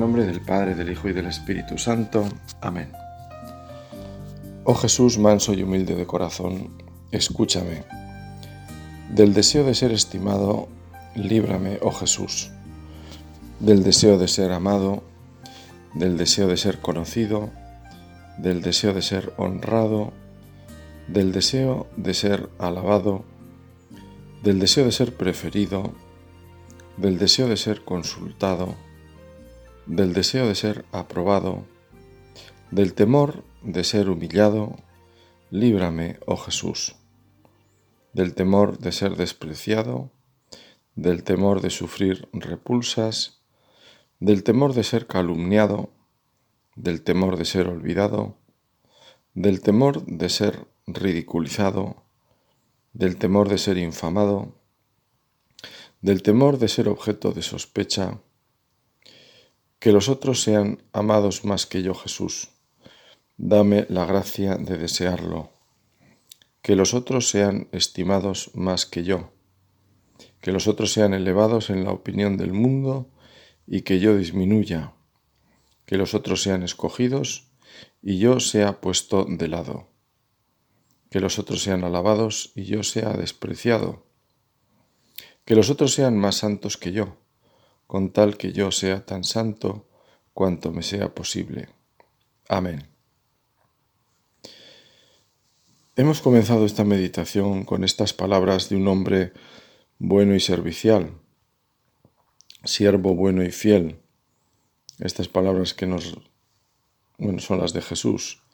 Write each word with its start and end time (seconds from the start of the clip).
Nombre 0.00 0.24
del 0.24 0.40
Padre, 0.40 0.74
del 0.74 0.90
Hijo 0.90 1.10
y 1.10 1.12
del 1.12 1.26
Espíritu 1.26 1.76
Santo. 1.76 2.26
Amén. 2.62 2.90
Oh 4.64 4.74
Jesús, 4.74 5.18
manso 5.18 5.52
y 5.52 5.62
humilde 5.62 5.94
de 5.94 6.06
corazón, 6.06 6.70
escúchame. 7.10 7.84
Del 9.10 9.34
deseo 9.34 9.62
de 9.62 9.74
ser 9.74 9.92
estimado, 9.92 10.68
líbrame, 11.14 11.78
oh 11.82 11.92
Jesús. 11.92 12.50
Del 13.58 13.82
deseo 13.82 14.16
de 14.16 14.26
ser 14.26 14.52
amado, 14.52 15.02
del 15.92 16.16
deseo 16.16 16.48
de 16.48 16.56
ser 16.56 16.80
conocido, 16.80 17.50
del 18.38 18.62
deseo 18.62 18.94
de 18.94 19.02
ser 19.02 19.34
honrado, 19.36 20.14
del 21.08 21.30
deseo 21.30 21.88
de 21.98 22.14
ser 22.14 22.48
alabado, 22.58 23.26
del 24.42 24.60
deseo 24.60 24.86
de 24.86 24.92
ser 24.92 25.14
preferido, 25.14 25.92
del 26.96 27.18
deseo 27.18 27.48
de 27.48 27.58
ser 27.58 27.84
consultado, 27.84 28.76
del 29.90 30.12
deseo 30.12 30.46
de 30.46 30.54
ser 30.54 30.84
aprobado, 30.92 31.66
del 32.70 32.94
temor 32.94 33.42
de 33.62 33.82
ser 33.82 34.08
humillado, 34.08 34.76
líbrame, 35.50 36.20
oh 36.26 36.36
Jesús, 36.36 36.94
del 38.12 38.34
temor 38.34 38.78
de 38.78 38.92
ser 38.92 39.16
despreciado, 39.16 40.12
del 40.94 41.24
temor 41.24 41.60
de 41.60 41.70
sufrir 41.70 42.28
repulsas, 42.32 43.42
del 44.20 44.44
temor 44.44 44.74
de 44.74 44.84
ser 44.84 45.08
calumniado, 45.08 45.90
del 46.76 47.02
temor 47.02 47.36
de 47.36 47.44
ser 47.44 47.66
olvidado, 47.66 48.38
del 49.34 49.60
temor 49.60 50.06
de 50.06 50.28
ser 50.28 50.68
ridiculizado, 50.86 52.04
del 52.92 53.16
temor 53.16 53.48
de 53.48 53.58
ser 53.58 53.76
infamado, 53.76 54.54
del 56.00 56.22
temor 56.22 56.58
de 56.58 56.68
ser 56.68 56.88
objeto 56.88 57.32
de 57.32 57.42
sospecha, 57.42 58.20
que 59.80 59.92
los 59.92 60.10
otros 60.10 60.42
sean 60.42 60.82
amados 60.92 61.46
más 61.46 61.64
que 61.64 61.82
yo 61.82 61.94
Jesús. 61.94 62.50
Dame 63.38 63.86
la 63.88 64.04
gracia 64.04 64.56
de 64.56 64.76
desearlo. 64.76 65.52
Que 66.60 66.76
los 66.76 66.92
otros 66.92 67.30
sean 67.30 67.68
estimados 67.72 68.50
más 68.52 68.84
que 68.84 69.04
yo. 69.04 69.32
Que 70.42 70.52
los 70.52 70.68
otros 70.68 70.92
sean 70.92 71.14
elevados 71.14 71.70
en 71.70 71.84
la 71.84 71.92
opinión 71.92 72.36
del 72.36 72.52
mundo 72.52 73.08
y 73.66 73.80
que 73.80 74.00
yo 74.00 74.18
disminuya. 74.18 74.92
Que 75.86 75.96
los 75.96 76.12
otros 76.12 76.42
sean 76.42 76.62
escogidos 76.62 77.48
y 78.02 78.18
yo 78.18 78.38
sea 78.38 78.82
puesto 78.82 79.24
de 79.26 79.48
lado. 79.48 79.88
Que 81.08 81.20
los 81.20 81.38
otros 81.38 81.62
sean 81.62 81.84
alabados 81.84 82.52
y 82.54 82.64
yo 82.64 82.82
sea 82.82 83.14
despreciado. 83.14 84.04
Que 85.46 85.54
los 85.56 85.70
otros 85.70 85.94
sean 85.94 86.18
más 86.18 86.36
santos 86.36 86.76
que 86.76 86.92
yo 86.92 87.16
con 87.90 88.12
tal 88.12 88.36
que 88.36 88.52
yo 88.52 88.70
sea 88.70 89.04
tan 89.04 89.24
santo 89.24 89.84
cuanto 90.32 90.70
me 90.70 90.84
sea 90.84 91.12
posible. 91.12 91.70
Amén. 92.48 92.86
Hemos 95.96 96.20
comenzado 96.20 96.66
esta 96.66 96.84
meditación 96.84 97.64
con 97.64 97.82
estas 97.82 98.12
palabras 98.12 98.68
de 98.68 98.76
un 98.76 98.86
hombre 98.86 99.32
bueno 99.98 100.36
y 100.36 100.40
servicial, 100.40 101.18
siervo 102.62 103.16
bueno 103.16 103.42
y 103.42 103.50
fiel. 103.50 103.98
Estas 105.00 105.26
palabras 105.26 105.74
que 105.74 105.88
nos 105.88 106.16
bueno, 107.18 107.40
son 107.40 107.58
las 107.58 107.72
de 107.72 107.82
Jesús, 107.82 108.44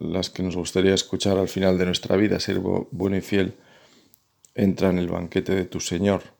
las 0.00 0.28
que 0.28 0.42
nos 0.42 0.56
gustaría 0.56 0.94
escuchar 0.94 1.38
al 1.38 1.48
final 1.48 1.78
de 1.78 1.86
nuestra 1.86 2.16
vida, 2.16 2.40
siervo 2.40 2.88
bueno 2.90 3.16
y 3.16 3.20
fiel, 3.20 3.54
entra 4.56 4.90
en 4.90 4.98
el 4.98 5.06
banquete 5.06 5.54
de 5.54 5.66
tu 5.66 5.78
Señor. 5.78 6.34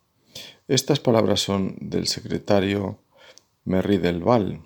Estas 0.69 1.00
palabras 1.00 1.41
son 1.41 1.77
del 1.81 2.06
secretario 2.06 2.99
Merri 3.65 3.99
del 3.99 4.21
Val, 4.21 4.62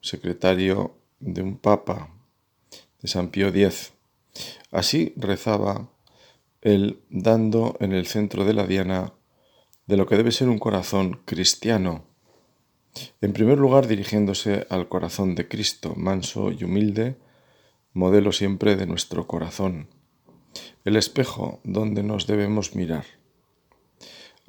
secretario 0.00 0.96
de 1.18 1.42
un 1.42 1.56
papa, 1.56 2.10
de 3.00 3.08
San 3.08 3.28
Pío 3.28 3.48
X. 3.48 3.92
Así 4.70 5.12
rezaba 5.16 5.88
él 6.62 7.00
dando 7.08 7.76
en 7.80 7.92
el 7.92 8.06
centro 8.06 8.44
de 8.44 8.54
la 8.54 8.66
diana 8.66 9.12
de 9.86 9.96
lo 9.96 10.06
que 10.06 10.16
debe 10.16 10.32
ser 10.32 10.48
un 10.48 10.58
corazón 10.58 11.20
cristiano. 11.24 12.04
En 13.20 13.32
primer 13.32 13.58
lugar, 13.58 13.86
dirigiéndose 13.86 14.66
al 14.70 14.88
corazón 14.88 15.34
de 15.34 15.48
Cristo, 15.48 15.94
manso 15.96 16.52
y 16.52 16.64
humilde, 16.64 17.16
modelo 17.92 18.32
siempre 18.32 18.76
de 18.76 18.86
nuestro 18.86 19.26
corazón, 19.26 19.88
el 20.84 20.96
espejo 20.96 21.60
donde 21.64 22.02
nos 22.02 22.26
debemos 22.26 22.74
mirar. 22.74 23.04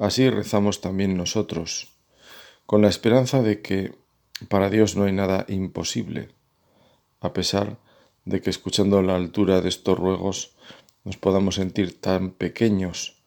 Así 0.02 0.32
rezamos 0.32 0.82
también 0.82 1.16
nosotros, 1.16 1.94
con 2.66 2.82
la 2.82 2.88
esperanza 2.88 3.44
de 3.44 3.62
que 3.62 3.94
para 4.50 4.72
Dios 4.72 4.96
no 4.96 5.04
hay 5.04 5.12
nada 5.12 5.46
imposible, 5.48 6.30
a 7.20 7.34
pesar 7.34 7.78
de 8.26 8.42
que 8.42 8.50
escuchando 8.50 9.04
la 9.04 9.16
altura 9.16 9.62
de 9.62 9.70
estos 9.70 10.00
ruegos 10.00 10.56
nos 11.04 11.18
podamos 11.18 11.54
sentir 11.54 12.02
tan 12.02 12.32
pequeños, 12.32 13.22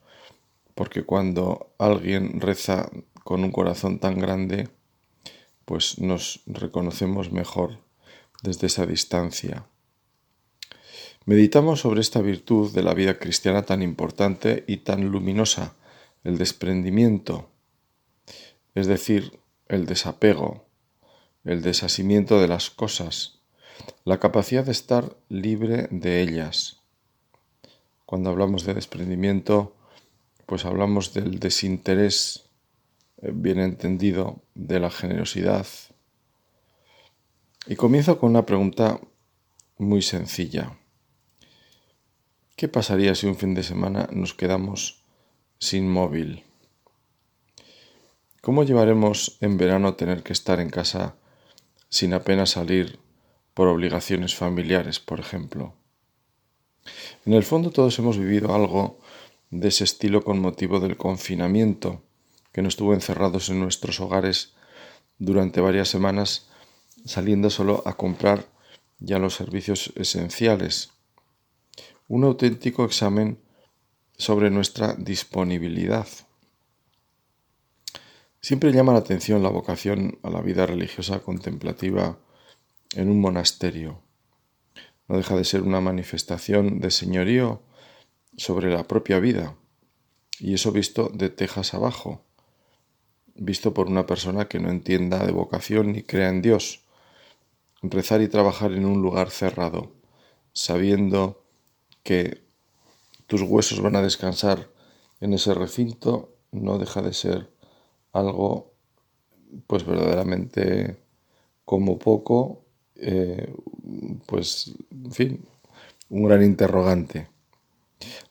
porque 0.74 1.04
cuando 1.04 1.72
alguien 1.78 2.40
reza 2.40 2.90
con 3.22 3.44
un 3.44 3.52
corazón 3.52 4.00
tan 4.00 4.18
grande, 4.18 4.68
pues 5.66 6.00
nos 6.00 6.40
reconocemos 6.44 7.30
mejor 7.30 7.78
desde 8.42 8.66
esa 8.66 8.84
distancia. 8.84 9.64
Meditamos 11.24 11.82
sobre 11.82 12.00
esta 12.00 12.20
virtud 12.20 12.74
de 12.74 12.82
la 12.82 12.94
vida 12.94 13.20
cristiana 13.20 13.62
tan 13.62 13.80
importante 13.80 14.64
y 14.66 14.78
tan 14.78 15.08
luminosa 15.12 15.76
el 16.24 16.38
desprendimiento, 16.38 17.50
es 18.74 18.86
decir, 18.86 19.38
el 19.68 19.86
desapego, 19.86 20.66
el 21.44 21.62
desasimiento 21.62 22.40
de 22.40 22.48
las 22.48 22.70
cosas, 22.70 23.40
la 24.04 24.18
capacidad 24.18 24.64
de 24.64 24.72
estar 24.72 25.16
libre 25.28 25.88
de 25.90 26.22
ellas. 26.22 26.80
Cuando 28.06 28.30
hablamos 28.30 28.64
de 28.64 28.74
desprendimiento, 28.74 29.76
pues 30.46 30.64
hablamos 30.64 31.12
del 31.12 31.38
desinterés 31.38 32.48
eh, 33.22 33.30
bien 33.34 33.60
entendido, 33.60 34.42
de 34.54 34.80
la 34.80 34.90
generosidad. 34.90 35.66
Y 37.66 37.76
comienzo 37.76 38.18
con 38.18 38.30
una 38.30 38.46
pregunta 38.46 39.00
muy 39.78 40.02
sencilla. 40.02 40.78
¿Qué 42.56 42.68
pasaría 42.68 43.14
si 43.14 43.26
un 43.26 43.36
fin 43.36 43.54
de 43.54 43.62
semana 43.62 44.08
nos 44.12 44.34
quedamos 44.34 45.03
sin 45.64 45.90
móvil. 45.90 46.44
¿Cómo 48.42 48.64
llevaremos 48.64 49.38
en 49.40 49.56
verano 49.56 49.94
tener 49.94 50.22
que 50.22 50.34
estar 50.34 50.60
en 50.60 50.68
casa 50.68 51.16
sin 51.88 52.12
apenas 52.12 52.50
salir 52.50 52.98
por 53.54 53.68
obligaciones 53.68 54.34
familiares, 54.34 55.00
por 55.00 55.20
ejemplo? 55.20 55.72
En 57.24 57.32
el 57.32 57.44
fondo 57.44 57.70
todos 57.70 57.98
hemos 57.98 58.18
vivido 58.18 58.54
algo 58.54 58.98
de 59.50 59.68
ese 59.68 59.84
estilo 59.84 60.22
con 60.22 60.38
motivo 60.38 60.80
del 60.80 60.98
confinamiento, 60.98 62.02
que 62.52 62.60
nos 62.60 62.76
tuvo 62.76 62.92
encerrados 62.92 63.48
en 63.48 63.58
nuestros 63.58 64.00
hogares 64.00 64.52
durante 65.18 65.62
varias 65.62 65.88
semanas, 65.88 66.46
saliendo 67.06 67.48
solo 67.48 67.82
a 67.86 67.96
comprar 67.96 68.44
ya 68.98 69.18
los 69.18 69.34
servicios 69.34 69.94
esenciales. 69.96 70.90
Un 72.06 72.24
auténtico 72.24 72.84
examen 72.84 73.38
sobre 74.16 74.50
nuestra 74.50 74.94
disponibilidad. 74.94 76.06
Siempre 78.40 78.72
llama 78.72 78.92
la 78.92 78.98
atención 78.98 79.42
la 79.42 79.48
vocación 79.48 80.18
a 80.22 80.30
la 80.30 80.42
vida 80.42 80.66
religiosa 80.66 81.20
contemplativa 81.20 82.18
en 82.94 83.10
un 83.10 83.20
monasterio. 83.20 84.02
No 85.08 85.16
deja 85.16 85.36
de 85.36 85.44
ser 85.44 85.62
una 85.62 85.80
manifestación 85.80 86.80
de 86.80 86.90
señorío 86.90 87.62
sobre 88.36 88.70
la 88.70 88.84
propia 88.84 89.18
vida, 89.18 89.56
y 90.38 90.54
eso 90.54 90.72
visto 90.72 91.10
de 91.12 91.30
tejas 91.30 91.74
abajo, 91.74 92.22
visto 93.34 93.74
por 93.74 93.86
una 93.86 94.06
persona 94.06 94.46
que 94.46 94.60
no 94.60 94.70
entienda 94.70 95.24
de 95.24 95.32
vocación 95.32 95.92
ni 95.92 96.02
crea 96.02 96.28
en 96.28 96.42
Dios. 96.42 96.84
Rezar 97.82 98.22
y 98.22 98.28
trabajar 98.28 98.72
en 98.72 98.86
un 98.86 99.02
lugar 99.02 99.30
cerrado, 99.30 99.92
sabiendo 100.52 101.44
que 102.02 102.43
tus 103.26 103.42
huesos 103.42 103.80
van 103.80 103.96
a 103.96 104.02
descansar 104.02 104.70
en 105.20 105.32
ese 105.32 105.54
recinto, 105.54 106.36
no 106.52 106.78
deja 106.78 107.02
de 107.02 107.12
ser 107.12 107.50
algo 108.12 108.72
pues 109.66 109.84
verdaderamente 109.86 110.96
como 111.64 111.98
poco, 111.98 112.64
eh, 112.96 113.52
pues 114.26 114.74
en 114.90 115.12
fin, 115.12 115.44
un 116.10 116.24
gran 116.24 116.42
interrogante. 116.42 117.28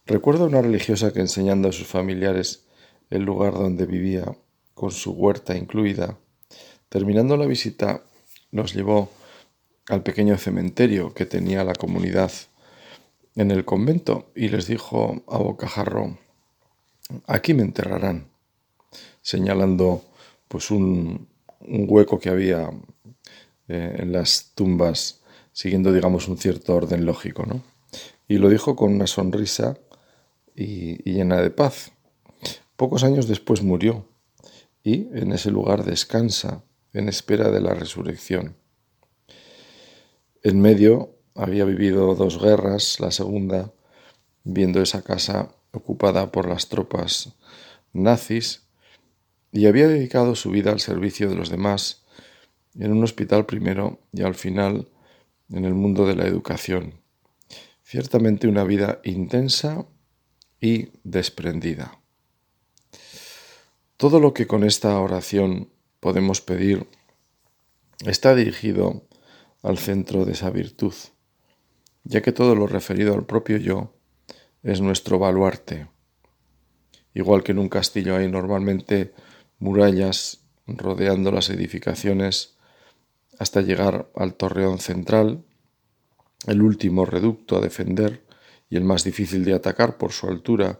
Recuerdo 0.06 0.44
a 0.44 0.48
una 0.48 0.62
religiosa 0.62 1.14
que 1.14 1.22
enseñando 1.22 1.70
a 1.70 1.72
sus 1.72 1.88
familiares 1.88 2.66
el 3.10 3.24
lugar 3.24 3.54
donde 3.54 3.86
vivía, 3.86 4.36
con 4.74 4.92
su 4.92 5.12
huerta 5.12 5.56
incluida, 5.56 6.18
terminando 6.90 7.38
la 7.38 7.46
visita, 7.46 8.04
los 8.52 8.74
llevó 8.74 9.10
al 9.88 10.04
pequeño 10.04 10.38
cementerio 10.38 11.14
que 11.14 11.26
tenía 11.26 11.64
la 11.64 11.74
comunidad 11.74 12.32
en 13.36 13.52
el 13.52 13.66
convento 13.66 14.32
y 14.36 14.50
les 14.50 14.68
dijo 14.68 15.24
a 15.28 15.38
bocajarro, 15.38 16.18
aquí 17.26 17.54
me 17.54 17.64
enterrarán, 17.64 18.30
señalando 19.22 20.04
pues 20.48 20.72
un, 20.72 21.28
hueco 21.60 22.20
que 22.20 22.30
había 22.30 22.70
eh, 23.68 23.96
en 24.00 24.12
las 24.12 24.52
tumbas, 24.54 25.22
siguiendo, 25.52 25.94
digamos, 25.94 26.28
un 26.28 26.38
cierto 26.38 26.76
orden 26.76 27.06
lógico, 27.06 27.46
¿no? 27.46 27.64
Y 28.28 28.38
lo 28.38 28.50
dijo 28.50 28.76
con 28.76 28.94
una 28.94 29.08
sonrisa 29.08 29.78
y 30.56 30.98
llena 31.10 31.42
de 31.42 31.50
paz. 31.52 31.92
Pocos 32.76 33.04
años 33.04 33.28
después 33.28 33.62
murió 33.62 34.08
y 34.84 35.08
en 35.18 35.32
ese 35.32 35.52
lugar 35.52 35.86
descansa 35.86 36.64
en 36.92 37.10
espera 37.10 37.50
de 37.50 37.62
la 37.62 37.74
resurrección. 37.74 38.56
En 40.44 40.60
medio 40.60 41.13
había 41.36 41.66
vivido 41.66 42.16
dos 42.16 42.42
guerras, 42.42 43.00
la 43.00 43.12
segunda 43.12 43.72
viendo 44.44 44.82
esa 44.82 45.04
casa 45.04 45.56
ocupada 45.72 46.32
por 46.32 46.48
las 46.48 46.70
tropas 46.70 47.34
nazis 47.94 48.64
y 49.52 49.68
había 49.68 49.88
dedicado 49.88 50.36
su 50.36 50.50
vida 50.50 50.72
al 50.72 50.80
servicio 50.80 51.30
de 51.30 51.36
los 51.36 51.50
demás 51.50 52.04
en 52.76 52.92
un 52.92 53.04
hospital 53.04 53.46
primero 53.46 54.00
y 54.12 54.24
al 54.24 54.36
final 54.36 54.90
en 55.52 55.66
el 55.66 55.74
mundo 55.74 56.08
de 56.08 56.16
la 56.16 56.26
educación. 56.26 56.96
Ciertamente 57.84 58.48
una 58.48 58.64
vida 58.64 59.00
intensa 59.04 59.86
y 60.60 60.90
desprendida. 61.04 62.00
Todo 63.98 64.20
lo 64.20 64.34
que 64.34 64.48
con 64.48 64.64
esta 64.64 65.00
oración 65.00 65.70
podemos 66.00 66.42
pedir 66.42 66.88
está 68.06 68.34
dirigido 68.34 69.08
al 69.62 69.78
centro 69.78 70.26
de 70.26 70.34
esa 70.34 70.50
virtud, 70.50 70.94
ya 72.04 72.22
que 72.22 72.32
todo 72.32 72.56
lo 72.56 72.68
referido 72.68 73.14
al 73.14 73.26
propio 73.26 73.58
yo 73.58 73.94
es 74.62 74.82
nuestro 74.82 75.20
baluarte. 75.20 75.88
Igual 77.14 77.44
que 77.44 77.52
en 77.52 77.60
un 77.60 77.70
castillo 77.70 78.16
hay 78.16 78.30
normalmente 78.30 79.14
murallas 79.60 80.42
rodeando 80.68 81.32
las 81.32 81.50
edificaciones 81.50 82.58
hasta 83.40 83.62
llegar 83.62 84.10
al 84.16 84.36
torreón 84.36 84.80
central, 84.80 85.44
el 86.48 86.62
último 86.62 87.06
reducto 87.06 87.58
a 87.58 87.62
defender 87.62 88.26
y 88.70 88.78
el 88.78 88.84
más 88.84 89.04
difícil 89.04 89.46
de 89.46 89.54
atacar 89.54 89.98
por 89.98 90.12
su 90.12 90.28
altura 90.28 90.80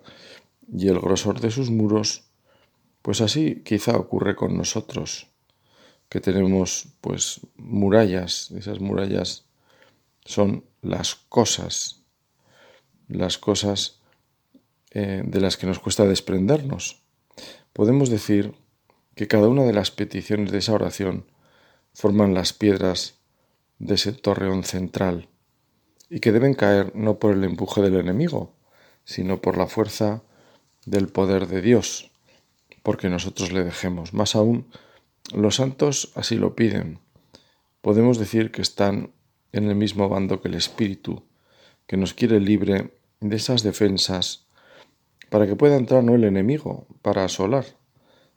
y 0.72 0.88
el 0.88 1.00
grosor 1.00 1.40
de 1.40 1.52
sus 1.52 1.70
muros, 1.70 2.26
pues 3.02 3.22
así 3.22 3.62
quizá 3.64 3.98
ocurre 3.98 4.36
con 4.36 4.58
nosotros, 4.58 5.28
que 6.10 6.20
tenemos 6.20 6.88
pues 7.02 7.42
murallas, 7.58 8.52
esas 8.52 8.80
murallas 8.80 9.46
son 10.26 10.64
las 10.84 11.16
cosas, 11.16 12.04
las 13.08 13.40
cosas 13.40 14.02
eh, 14.92 15.24
de 15.26 15.42
las 15.42 15.58
que 15.58 15.66
nos 15.66 15.80
cuesta 15.80 16.06
desprendernos. 16.06 17.02
Podemos 17.74 18.10
decir 18.10 18.54
que 19.16 19.28
cada 19.28 19.48
una 19.48 19.64
de 19.64 19.74
las 19.74 19.90
peticiones 19.90 20.52
de 20.52 20.60
esa 20.60 20.74
oración 20.74 21.26
forman 21.94 22.36
las 22.36 22.54
piedras 22.54 23.16
de 23.80 23.96
ese 23.96 24.14
torreón 24.14 24.64
central 24.64 25.30
y 26.10 26.20
que 26.20 26.32
deben 26.32 26.54
caer 26.54 26.96
no 26.96 27.18
por 27.18 27.34
el 27.34 27.44
empuje 27.44 27.82
del 27.82 27.96
enemigo, 27.96 28.54
sino 29.04 29.42
por 29.42 29.58
la 29.58 29.66
fuerza 29.66 30.22
del 30.86 31.08
poder 31.08 31.48
de 31.48 31.62
Dios 31.62 32.12
porque 32.84 33.10
nosotros 33.10 33.52
le 33.52 33.64
dejemos. 33.64 34.14
Más 34.14 34.36
aún, 34.36 34.68
los 35.34 35.56
santos 35.56 36.12
así 36.16 36.36
lo 36.36 36.56
piden. 36.56 37.00
Podemos 37.82 38.20
decir 38.20 38.52
que 38.52 38.62
están 38.62 39.12
en 39.54 39.70
el 39.70 39.76
mismo 39.76 40.10
bando 40.10 40.42
que 40.42 40.50
el 40.50 40.56
Espíritu, 40.56 41.24
que 41.88 41.96
nos 41.96 42.14
quiere 42.14 42.42
libre 42.42 42.94
de 43.22 43.36
esas 43.36 43.64
defensas, 43.64 44.48
para 45.30 45.48
que 45.48 45.56
pueda 45.56 45.78
entrar 45.78 46.04
no 46.04 46.16
el 46.16 46.26
enemigo 46.26 46.88
para 47.02 47.24
asolar, 47.24 47.66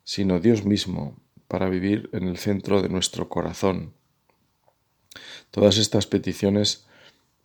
sino 0.04 0.38
Dios 0.38 0.64
mismo 0.64 1.16
para 1.48 1.68
vivir 1.68 2.08
en 2.12 2.28
el 2.28 2.38
centro 2.38 2.80
de 2.80 2.88
nuestro 2.88 3.28
corazón. 3.28 3.94
Todas 5.50 5.78
estas 5.78 6.06
peticiones 6.06 6.86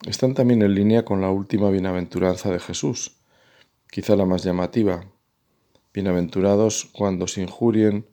están 0.05 0.35
también 0.35 0.61
en 0.61 0.75
línea 0.75 1.03
con 1.03 1.21
la 1.21 1.31
última 1.31 1.69
bienaventuranza 1.71 2.51
de 2.51 2.59
Jesús, 2.59 3.17
quizá 3.89 4.15
la 4.15 4.25
más 4.25 4.43
llamativa, 4.43 5.05
Bienaventurados 5.93 6.85
cuando 6.93 7.25
os 7.25 7.37
injurien, 7.37 8.07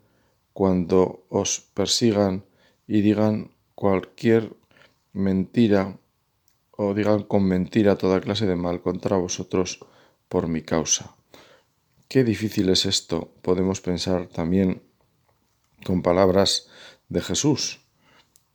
cuando 0.53 1.25
os 1.29 1.61
persigan 1.75 2.45
y 2.89 3.03
digan 3.03 3.53
cualquier 3.77 4.57
mentira 5.13 5.99
o 6.71 6.95
digan 6.95 7.23
con 7.25 7.45
mentira 7.45 7.97
toda 7.97 8.21
clase 8.21 8.47
de 8.47 8.57
mal 8.57 8.81
contra 8.81 9.17
vosotros 9.17 9.81
por 10.29 10.49
mi 10.49 10.63
causa. 10.63 11.17
Qué 12.09 12.25
difícil 12.25 12.69
es 12.71 12.87
esto, 12.87 13.33
podemos 13.43 13.81
pensar 13.81 14.29
también 14.29 14.83
con 15.85 16.03
palabras 16.03 16.69
de 17.09 17.21
Jesús, 17.21 17.81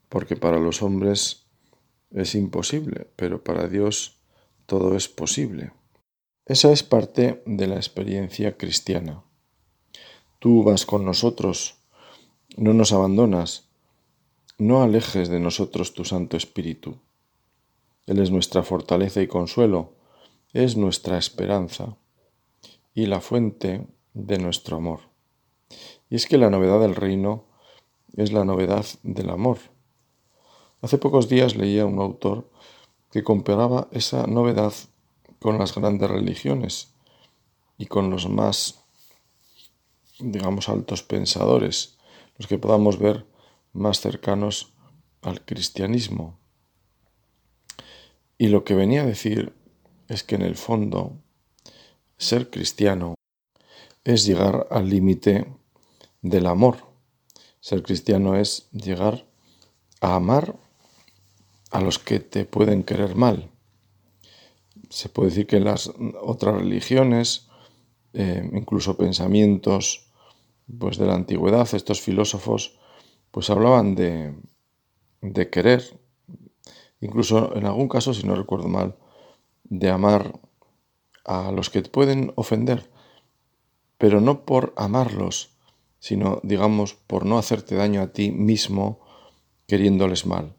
porque 0.09 0.35
para 0.35 0.59
los 0.59 0.81
hombres 0.81 1.45
es 2.11 2.35
imposible, 2.35 3.07
pero 3.15 3.44
para 3.44 3.67
Dios 3.67 4.21
todo 4.65 4.95
es 4.95 5.07
posible. 5.07 5.71
Esa 6.45 6.71
es 6.71 6.83
parte 6.83 7.41
de 7.45 7.67
la 7.67 7.75
experiencia 7.75 8.57
cristiana. 8.57 9.23
Tú 10.39 10.63
vas 10.63 10.85
con 10.85 11.05
nosotros, 11.05 11.77
no 12.57 12.73
nos 12.73 12.91
abandonas, 12.91 13.69
no 14.57 14.83
alejes 14.83 15.29
de 15.29 15.39
nosotros 15.39 15.94
tu 15.94 16.05
Santo 16.05 16.38
Espíritu. 16.38 16.97
Él 18.05 18.19
es 18.19 18.31
nuestra 18.31 18.63
fortaleza 18.63 19.21
y 19.21 19.27
consuelo, 19.27 19.94
es 20.53 20.77
nuestra 20.77 21.17
esperanza 21.17 21.97
y 22.94 23.07
la 23.07 23.21
fuente 23.21 23.88
de 24.13 24.38
nuestro 24.38 24.77
amor. 24.77 25.00
Y 26.09 26.15
es 26.15 26.27
que 26.27 26.38
la 26.38 26.50
novedad 26.50 26.79
del 26.79 26.95
reino 26.95 27.45
es 28.15 28.31
la 28.31 28.45
novedad 28.45 28.85
del 29.01 29.29
amor. 29.29 29.57
Hace 30.81 30.97
pocos 30.97 31.29
días 31.29 31.55
leía 31.55 31.85
un 31.85 32.00
autor 32.00 32.50
que 33.11 33.23
comparaba 33.23 33.88
esa 33.91 34.27
novedad 34.27 34.73
con 35.39 35.57
las 35.57 35.73
grandes 35.73 36.09
religiones 36.09 36.94
y 37.77 37.88
con 37.88 38.09
los 38.09 38.29
más, 38.29 38.83
digamos, 40.19 40.69
altos 40.69 41.03
pensadores, 41.03 41.97
los 42.38 42.47
que 42.47 42.57
podamos 42.57 43.00
ver 43.00 43.25
más 43.73 43.99
cercanos 43.99 44.73
al 45.21 45.43
cristianismo. 45.43 46.39
Y 48.38 48.48
lo 48.48 48.63
que 48.63 48.75
venía 48.75 49.01
a 49.01 49.05
decir 49.05 49.53
es 50.07 50.24
que 50.24 50.36
en 50.36 50.41
el 50.41 50.55
fondo 50.55 51.17
ser 52.17 52.50
cristiano 52.50 53.15
es 54.03 54.25
llegar 54.25 54.67
al 54.69 54.89
límite 54.89 55.48
del 56.21 56.45
amor. 56.45 56.77
Ser 57.59 57.83
cristiano 57.83 58.36
es 58.36 58.69
llegar 58.71 59.25
a 60.01 60.15
amar 60.15 60.55
a 61.71 61.81
los 61.81 62.00
que 62.00 62.19
te 62.19 62.45
pueden 62.45 62.83
querer 62.83 63.15
mal 63.15 63.50
se 64.93 65.09
puede 65.09 65.29
decir 65.29 65.48
que 65.48 65.57
en 65.57 65.65
las 65.65 65.91
otras 66.21 66.55
religiones, 66.55 67.48
eh, 68.13 68.48
incluso 68.53 68.95
pensamientos 68.95 70.05
pues, 70.77 71.00
de 71.00 71.07
la 71.07 71.15
antigüedad, 71.15 71.67
estos 71.74 72.00
filósofos 72.00 72.77
pues 73.33 73.49
hablaban 73.49 73.95
de, 73.95 74.35
de 75.21 75.49
querer, 75.49 75.99
incluso 77.01 77.55
en 77.55 77.65
algún 77.65 77.89
caso, 77.89 78.13
si 78.13 78.27
no 78.27 78.35
recuerdo 78.35 78.67
mal, 78.67 78.95
de 79.63 79.89
amar 79.89 80.39
a 81.25 81.51
los 81.51 81.71
que 81.71 81.81
te 81.81 81.89
pueden 81.89 82.31
ofender, 82.35 82.91
pero 83.97 84.21
no 84.21 84.45
por 84.45 84.75
amarlos, 84.77 85.57
sino, 85.97 86.41
digamos, 86.43 86.93
por 86.93 87.25
no 87.25 87.39
hacerte 87.39 87.73
daño 87.73 88.01
a 88.03 88.13
ti 88.13 88.29
mismo 88.29 88.99
queriéndoles 89.65 90.27
mal, 90.27 90.55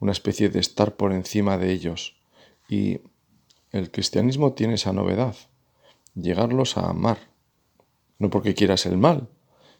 una 0.00 0.10
especie 0.10 0.48
de 0.48 0.58
estar 0.58 0.96
por 0.96 1.12
encima 1.12 1.58
de 1.58 1.70
ellos. 1.70 2.16
Y 2.68 3.02
el 3.70 3.92
cristianismo 3.92 4.54
tiene 4.54 4.74
esa 4.74 4.92
novedad, 4.92 5.36
llegarlos 6.16 6.76
a 6.76 6.90
amar, 6.90 7.18
no 8.18 8.30
porque 8.30 8.54
quieras 8.54 8.84
el 8.86 8.96
mal, 8.96 9.28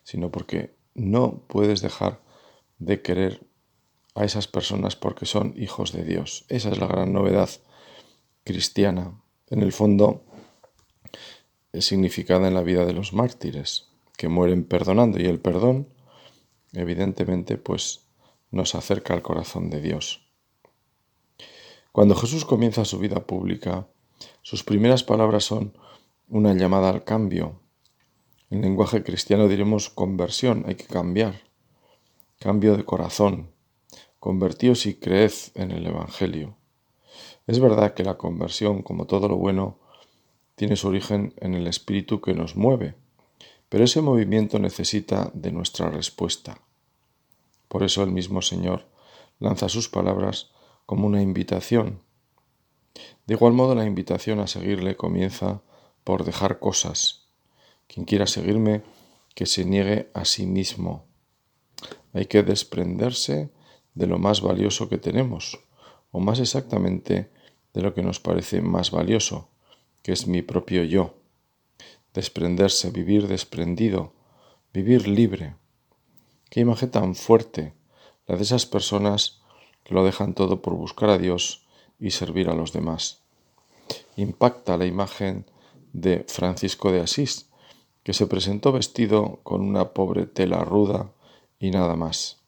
sino 0.05 0.31
porque 0.31 0.79
no 0.95 1.43
puedes 1.47 1.81
dejar 1.81 2.21
de 2.79 3.03
querer 3.03 3.47
a 4.15 4.25
esas 4.25 4.49
personas 4.49 4.97
porque 4.97 5.27
son 5.27 5.55
hijos 5.57 5.93
de 5.93 6.05
Dios. 6.05 6.45
Esa 6.49 6.71
es 6.71 6.79
la 6.79 6.87
gran 6.87 7.13
novedad 7.13 7.51
cristiana. 8.45 9.21
En 9.49 9.63
el 9.63 9.73
fondo, 9.73 10.25
es 11.73 11.87
significada 11.87 12.49
en 12.49 12.55
la 12.55 12.63
vida 12.63 12.85
de 12.85 12.93
los 12.93 13.13
mártires, 13.13 13.89
que 14.17 14.29
mueren 14.29 14.65
perdonando 14.65 15.21
y 15.21 15.27
el 15.27 15.41
perdón, 15.41 15.89
evidentemente, 16.73 17.57
pues 17.57 18.07
nos 18.51 18.75
acerca 18.75 19.15
al 19.15 19.23
corazón 19.23 19.71
de 19.71 19.81
Dios. 19.81 20.29
Cuando 21.93 22.15
Jesús 22.15 22.45
comienza 22.45 22.85
su 22.85 22.99
vida 22.99 23.27
pública, 23.27 23.89
sus 24.43 24.65
primeras 24.65 25.03
palabras 25.03 25.45
son 25.45 25.77
una 26.29 26.55
llamada 26.55 26.89
al 26.89 27.05
cambio. 27.05 27.60
En 28.51 28.63
lenguaje 28.63 29.05
cristiano 29.05 29.47
diremos 29.47 29.91
conversión, 29.91 30.65
hay 30.67 30.75
que 30.75 30.87
cambiar. 30.87 31.43
Cambio 32.41 32.77
de 32.77 32.85
corazón. 32.85 33.53
Convertíos 34.19 34.87
y 34.87 34.95
creed 34.95 35.33
en 35.55 35.71
el 35.71 35.87
Evangelio. 35.87 36.57
Es 37.47 37.61
verdad 37.61 37.95
que 37.95 38.03
la 38.03 38.19
conversión, 38.19 38.83
como 38.83 39.07
todo 39.07 39.29
lo 39.29 39.37
bueno, 39.37 39.79
tiene 40.57 40.75
su 40.75 40.89
origen 40.89 41.33
en 41.37 41.55
el 41.55 41.69
espíritu 41.69 42.21
que 42.21 42.35
nos 42.35 42.57
mueve, 42.57 42.97
pero 43.69 43.85
ese 43.85 44.03
movimiento 44.03 44.59
necesita 44.59 45.31
de 45.33 45.53
nuestra 45.53 45.89
respuesta. 45.89 46.61
Por 47.69 47.85
eso 47.85 48.03
el 48.03 48.11
mismo 48.11 48.43
Señor 48.43 48.89
lanza 49.39 49.69
sus 49.69 49.89
palabras 49.89 50.51
como 50.87 51.07
una 51.07 51.23
invitación. 51.23 52.03
De 53.27 53.35
igual 53.35 53.53
modo 53.53 53.77
la 53.77 53.87
invitación 53.87 54.41
a 54.41 54.49
seguirle 54.49 54.97
comienza 54.97 55.63
por 56.03 56.25
dejar 56.25 56.59
cosas. 56.59 57.20
Quien 57.93 58.07
quiera 58.07 58.29
seguirme, 58.29 58.83
que 59.35 59.47
se 59.47 59.65
niegue 59.65 60.11
a 60.15 60.25
sí 60.25 60.47
mismo. 60.47 61.07
Hay 62.13 62.27
que 62.27 62.45
desprenderse 62.45 63.51
de 63.95 64.07
lo 64.07 64.17
más 64.21 64.43
valioso 64.43 64.89
que 64.89 64.97
tenemos, 64.97 65.59
o 66.13 66.21
más 66.21 66.39
exactamente 66.39 67.33
de 67.75 67.83
lo 67.83 67.93
que 67.93 68.03
nos 68.03 68.21
parece 68.21 68.63
más 68.63 68.93
valioso, 68.93 69.49
que 70.05 70.13
es 70.13 70.29
mi 70.29 70.41
propio 70.41 70.85
yo. 70.85 71.17
Desprenderse, 72.15 72.91
vivir 72.91 73.27
desprendido, 73.27 74.13
vivir 74.73 75.09
libre. 75.09 75.57
Qué 76.49 76.61
imagen 76.61 76.93
tan 76.93 77.17
fuerte 77.17 77.75
la 78.29 78.37
de 78.37 78.43
esas 78.45 78.67
personas 78.67 79.43
que 79.83 79.95
lo 79.95 80.05
dejan 80.05 80.35
todo 80.35 80.63
por 80.63 80.75
buscar 80.75 81.11
a 81.11 81.19
Dios 81.19 81.67
y 81.99 82.13
servir 82.13 82.51
a 82.51 82.55
los 82.55 82.73
demás. 82.73 83.25
Impacta 84.15 84.77
la 84.77 84.87
imagen 84.87 85.45
de 85.93 86.25
Francisco 86.29 86.93
de 86.93 87.01
Asís, 87.01 87.50
que 88.03 88.13
se 88.13 88.27
presentó 88.27 88.73
vestido 88.73 89.41
con 89.43 89.61
una 89.61 89.93
pobre 89.93 90.27
tela 90.27 90.65
ruda 90.65 91.13
y 91.59 91.71
nada 91.71 91.97
más. 91.97 92.41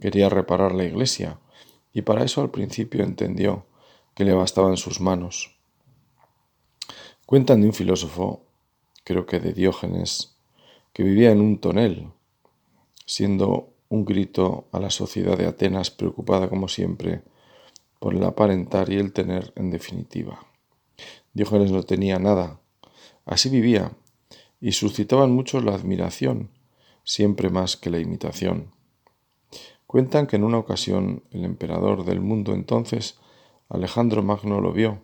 Quería 0.00 0.28
reparar 0.28 0.74
la 0.74 0.84
iglesia 0.84 1.38
y 1.92 2.02
para 2.02 2.24
eso 2.24 2.40
al 2.40 2.50
principio 2.50 3.04
entendió 3.04 3.66
que 4.14 4.24
le 4.24 4.32
bastaban 4.32 4.76
sus 4.76 5.00
manos. 5.00 5.56
Cuentan 7.26 7.60
de 7.60 7.66
un 7.66 7.74
filósofo, 7.74 8.42
creo 9.04 9.26
que 9.26 9.38
de 9.38 9.52
Diógenes, 9.52 10.36
que 10.92 11.02
vivía 11.02 11.30
en 11.30 11.40
un 11.40 11.58
tonel, 11.58 12.08
siendo 13.04 13.74
un 13.88 14.04
grito 14.04 14.66
a 14.72 14.80
la 14.80 14.90
sociedad 14.90 15.36
de 15.36 15.46
Atenas 15.46 15.90
preocupada 15.90 16.48
como 16.48 16.68
siempre 16.68 17.22
por 17.98 18.14
el 18.14 18.24
aparentar 18.24 18.90
y 18.90 18.96
el 18.96 19.12
tener 19.12 19.52
en 19.56 19.70
definitiva. 19.70 20.46
Diógenes 21.32 21.70
no 21.70 21.82
tenía 21.82 22.18
nada, 22.18 22.60
así 23.24 23.48
vivía, 23.48 23.92
y 24.60 24.72
suscitaban 24.72 25.32
mucho 25.32 25.60
la 25.60 25.74
admiración, 25.74 26.50
siempre 27.04 27.50
más 27.50 27.76
que 27.76 27.90
la 27.90 27.98
imitación. 27.98 28.72
Cuentan 29.86 30.26
que 30.26 30.36
en 30.36 30.44
una 30.44 30.58
ocasión 30.58 31.24
el 31.30 31.44
emperador 31.44 32.04
del 32.04 32.20
mundo 32.20 32.52
entonces, 32.52 33.18
Alejandro 33.68 34.22
Magno, 34.22 34.60
lo 34.60 34.72
vio 34.72 35.02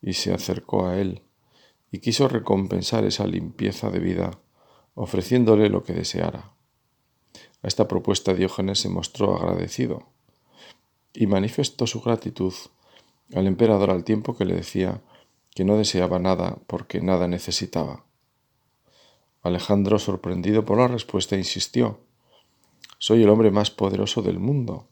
y 0.00 0.14
se 0.14 0.32
acercó 0.32 0.86
a 0.86 0.98
él 0.98 1.22
y 1.90 1.98
quiso 1.98 2.28
recompensar 2.28 3.04
esa 3.04 3.26
limpieza 3.26 3.90
de 3.90 3.98
vida 3.98 4.38
ofreciéndole 4.94 5.68
lo 5.68 5.82
que 5.82 5.92
deseara. 5.92 6.52
A 7.62 7.68
esta 7.68 7.86
propuesta 7.88 8.32
Diógenes 8.32 8.78
se 8.80 8.88
mostró 8.88 9.36
agradecido 9.36 10.08
y 11.12 11.26
manifestó 11.26 11.86
su 11.86 12.00
gratitud 12.00 12.54
al 13.34 13.46
emperador 13.46 13.90
al 13.90 14.04
tiempo 14.04 14.36
que 14.36 14.46
le 14.46 14.54
decía 14.54 15.02
que 15.54 15.64
no 15.64 15.76
deseaba 15.76 16.18
nada 16.18 16.56
porque 16.66 17.00
nada 17.00 17.28
necesitaba. 17.28 18.05
Alejandro, 19.46 19.98
sorprendido 19.98 20.64
por 20.64 20.78
la 20.78 20.88
respuesta, 20.88 21.36
insistió 21.36 22.00
Soy 22.98 23.22
el 23.22 23.28
hombre 23.28 23.50
más 23.50 23.70
poderoso 23.70 24.22
del 24.22 24.38
mundo. 24.38 24.88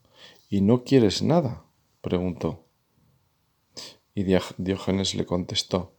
¿Y 0.49 0.61
no 0.61 0.85
quieres 0.85 1.23
nada? 1.23 1.65
preguntó. 2.01 2.65
Y 4.15 4.25
Diógenes 4.59 5.15
le 5.15 5.27
contestó 5.27 5.93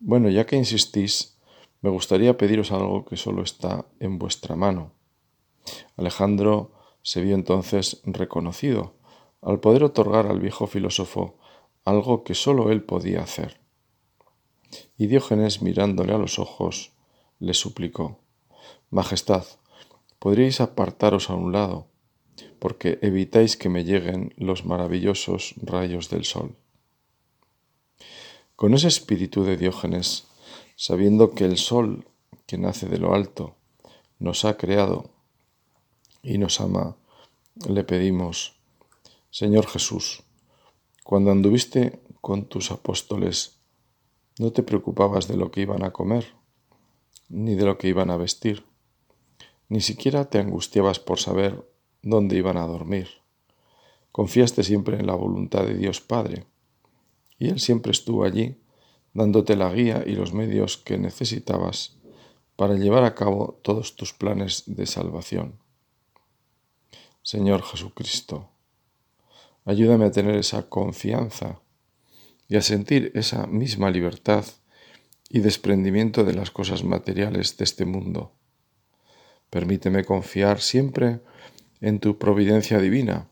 Bueno, 0.00 0.28
ya 0.28 0.46
que 0.46 0.56
insistís, 0.56 1.38
me 1.80 1.90
gustaría 1.90 2.36
pediros 2.36 2.72
algo 2.72 3.04
que 3.04 3.16
solo 3.16 3.42
está 3.42 3.86
en 4.00 4.18
vuestra 4.18 4.56
mano. 4.56 4.92
Alejandro 5.96 6.72
se 7.02 7.20
vio 7.20 7.34
entonces 7.34 8.02
reconocido 8.04 8.94
al 9.40 9.60
poder 9.60 9.84
otorgar 9.84 10.26
al 10.26 10.40
viejo 10.40 10.66
filósofo 10.66 11.38
algo 11.84 12.24
que 12.24 12.34
sólo 12.34 12.70
él 12.70 12.82
podía 12.82 13.22
hacer. 13.22 13.60
Y 14.98 15.06
Diógenes, 15.06 15.62
mirándole 15.62 16.12
a 16.12 16.18
los 16.18 16.38
ojos, 16.38 16.92
le 17.38 17.54
suplicó, 17.54 18.18
Majestad, 18.90 19.44
podríais 20.18 20.60
apartaros 20.60 21.30
a 21.30 21.34
un 21.34 21.52
lado, 21.52 21.86
porque 22.58 22.98
evitáis 23.02 23.56
que 23.56 23.68
me 23.68 23.84
lleguen 23.84 24.34
los 24.36 24.64
maravillosos 24.64 25.54
rayos 25.62 26.10
del 26.10 26.24
sol. 26.24 26.56
Con 28.56 28.74
ese 28.74 28.88
espíritu 28.88 29.44
de 29.44 29.56
Diógenes, 29.56 30.26
sabiendo 30.74 31.34
que 31.34 31.44
el 31.44 31.58
sol, 31.58 32.06
que 32.46 32.58
nace 32.58 32.88
de 32.88 32.98
lo 32.98 33.14
alto, 33.14 33.54
nos 34.18 34.44
ha 34.44 34.56
creado 34.56 35.10
y 36.22 36.38
nos 36.38 36.60
ama, 36.60 36.96
le 37.68 37.84
pedimos, 37.84 38.56
Señor 39.30 39.66
Jesús, 39.66 40.22
cuando 41.04 41.30
anduviste 41.30 42.00
con 42.20 42.46
tus 42.46 42.70
apóstoles, 42.70 43.58
no 44.38 44.52
te 44.52 44.62
preocupabas 44.62 45.28
de 45.28 45.36
lo 45.36 45.50
que 45.50 45.62
iban 45.62 45.84
a 45.84 45.92
comer, 45.92 46.37
ni 47.28 47.54
de 47.54 47.64
lo 47.64 47.78
que 47.78 47.88
iban 47.88 48.10
a 48.10 48.16
vestir, 48.16 48.64
ni 49.68 49.80
siquiera 49.80 50.30
te 50.30 50.38
angustiabas 50.38 50.98
por 50.98 51.18
saber 51.18 51.68
dónde 52.02 52.36
iban 52.36 52.56
a 52.56 52.66
dormir. 52.66 53.08
Confiaste 54.12 54.62
siempre 54.62 54.98
en 54.98 55.06
la 55.06 55.14
voluntad 55.14 55.64
de 55.64 55.74
Dios 55.74 56.00
Padre, 56.00 56.46
y 57.38 57.48
Él 57.48 57.60
siempre 57.60 57.92
estuvo 57.92 58.24
allí, 58.24 58.56
dándote 59.14 59.56
la 59.56 59.72
guía 59.72 60.04
y 60.06 60.12
los 60.12 60.32
medios 60.32 60.76
que 60.76 60.98
necesitabas 60.98 61.96
para 62.56 62.74
llevar 62.74 63.04
a 63.04 63.14
cabo 63.14 63.60
todos 63.62 63.96
tus 63.96 64.12
planes 64.12 64.64
de 64.66 64.86
salvación. 64.86 65.58
Señor 67.22 67.62
Jesucristo, 67.62 68.48
Ayúdame 69.68 70.06
a 70.06 70.10
tener 70.10 70.34
esa 70.36 70.70
confianza 70.70 71.60
y 72.48 72.56
a 72.56 72.62
sentir 72.62 73.12
esa 73.14 73.46
misma 73.46 73.90
libertad 73.90 74.46
y 75.28 75.40
desprendimiento 75.40 76.24
de 76.24 76.34
las 76.34 76.50
cosas 76.50 76.84
materiales 76.84 77.56
de 77.56 77.64
este 77.64 77.84
mundo. 77.84 78.32
Permíteme 79.50 80.04
confiar 80.04 80.60
siempre 80.60 81.20
en 81.80 82.00
tu 82.00 82.18
providencia 82.18 82.78
divina 82.78 83.28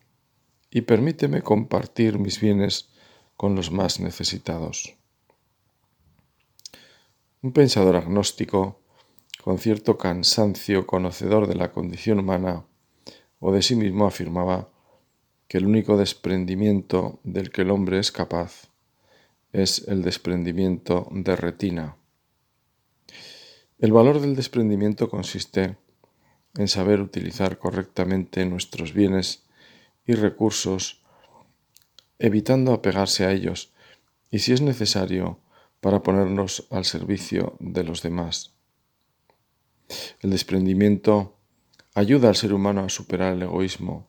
y 0.70 0.82
permíteme 0.82 1.42
compartir 1.42 2.18
mis 2.18 2.40
bienes 2.40 2.90
con 3.36 3.54
los 3.54 3.70
más 3.70 4.00
necesitados. 4.00 4.94
Un 7.42 7.52
pensador 7.52 7.96
agnóstico, 7.96 8.80
con 9.42 9.58
cierto 9.58 9.96
cansancio 9.96 10.86
conocedor 10.86 11.46
de 11.46 11.54
la 11.54 11.72
condición 11.72 12.18
humana 12.18 12.64
o 13.38 13.52
de 13.52 13.62
sí 13.62 13.76
mismo, 13.76 14.06
afirmaba 14.06 14.68
que 15.48 15.58
el 15.58 15.66
único 15.66 15.96
desprendimiento 15.96 17.20
del 17.22 17.50
que 17.50 17.62
el 17.62 17.70
hombre 17.70 17.98
es 17.98 18.10
capaz 18.10 18.68
es 19.56 19.88
el 19.88 20.02
desprendimiento 20.02 21.08
de 21.12 21.34
retina. 21.34 21.96
El 23.78 23.90
valor 23.90 24.20
del 24.20 24.36
desprendimiento 24.36 25.08
consiste 25.08 25.78
en 26.56 26.68
saber 26.68 27.00
utilizar 27.00 27.58
correctamente 27.58 28.44
nuestros 28.44 28.92
bienes 28.92 29.46
y 30.06 30.12
recursos, 30.12 31.02
evitando 32.18 32.74
apegarse 32.74 33.24
a 33.24 33.32
ellos 33.32 33.72
y, 34.30 34.40
si 34.40 34.52
es 34.52 34.60
necesario, 34.60 35.40
para 35.80 36.02
ponernos 36.02 36.66
al 36.70 36.84
servicio 36.84 37.56
de 37.58 37.82
los 37.82 38.02
demás. 38.02 38.52
El 40.20 40.30
desprendimiento 40.30 41.34
ayuda 41.94 42.28
al 42.28 42.36
ser 42.36 42.52
humano 42.52 42.82
a 42.82 42.90
superar 42.90 43.32
el 43.32 43.42
egoísmo 43.42 44.06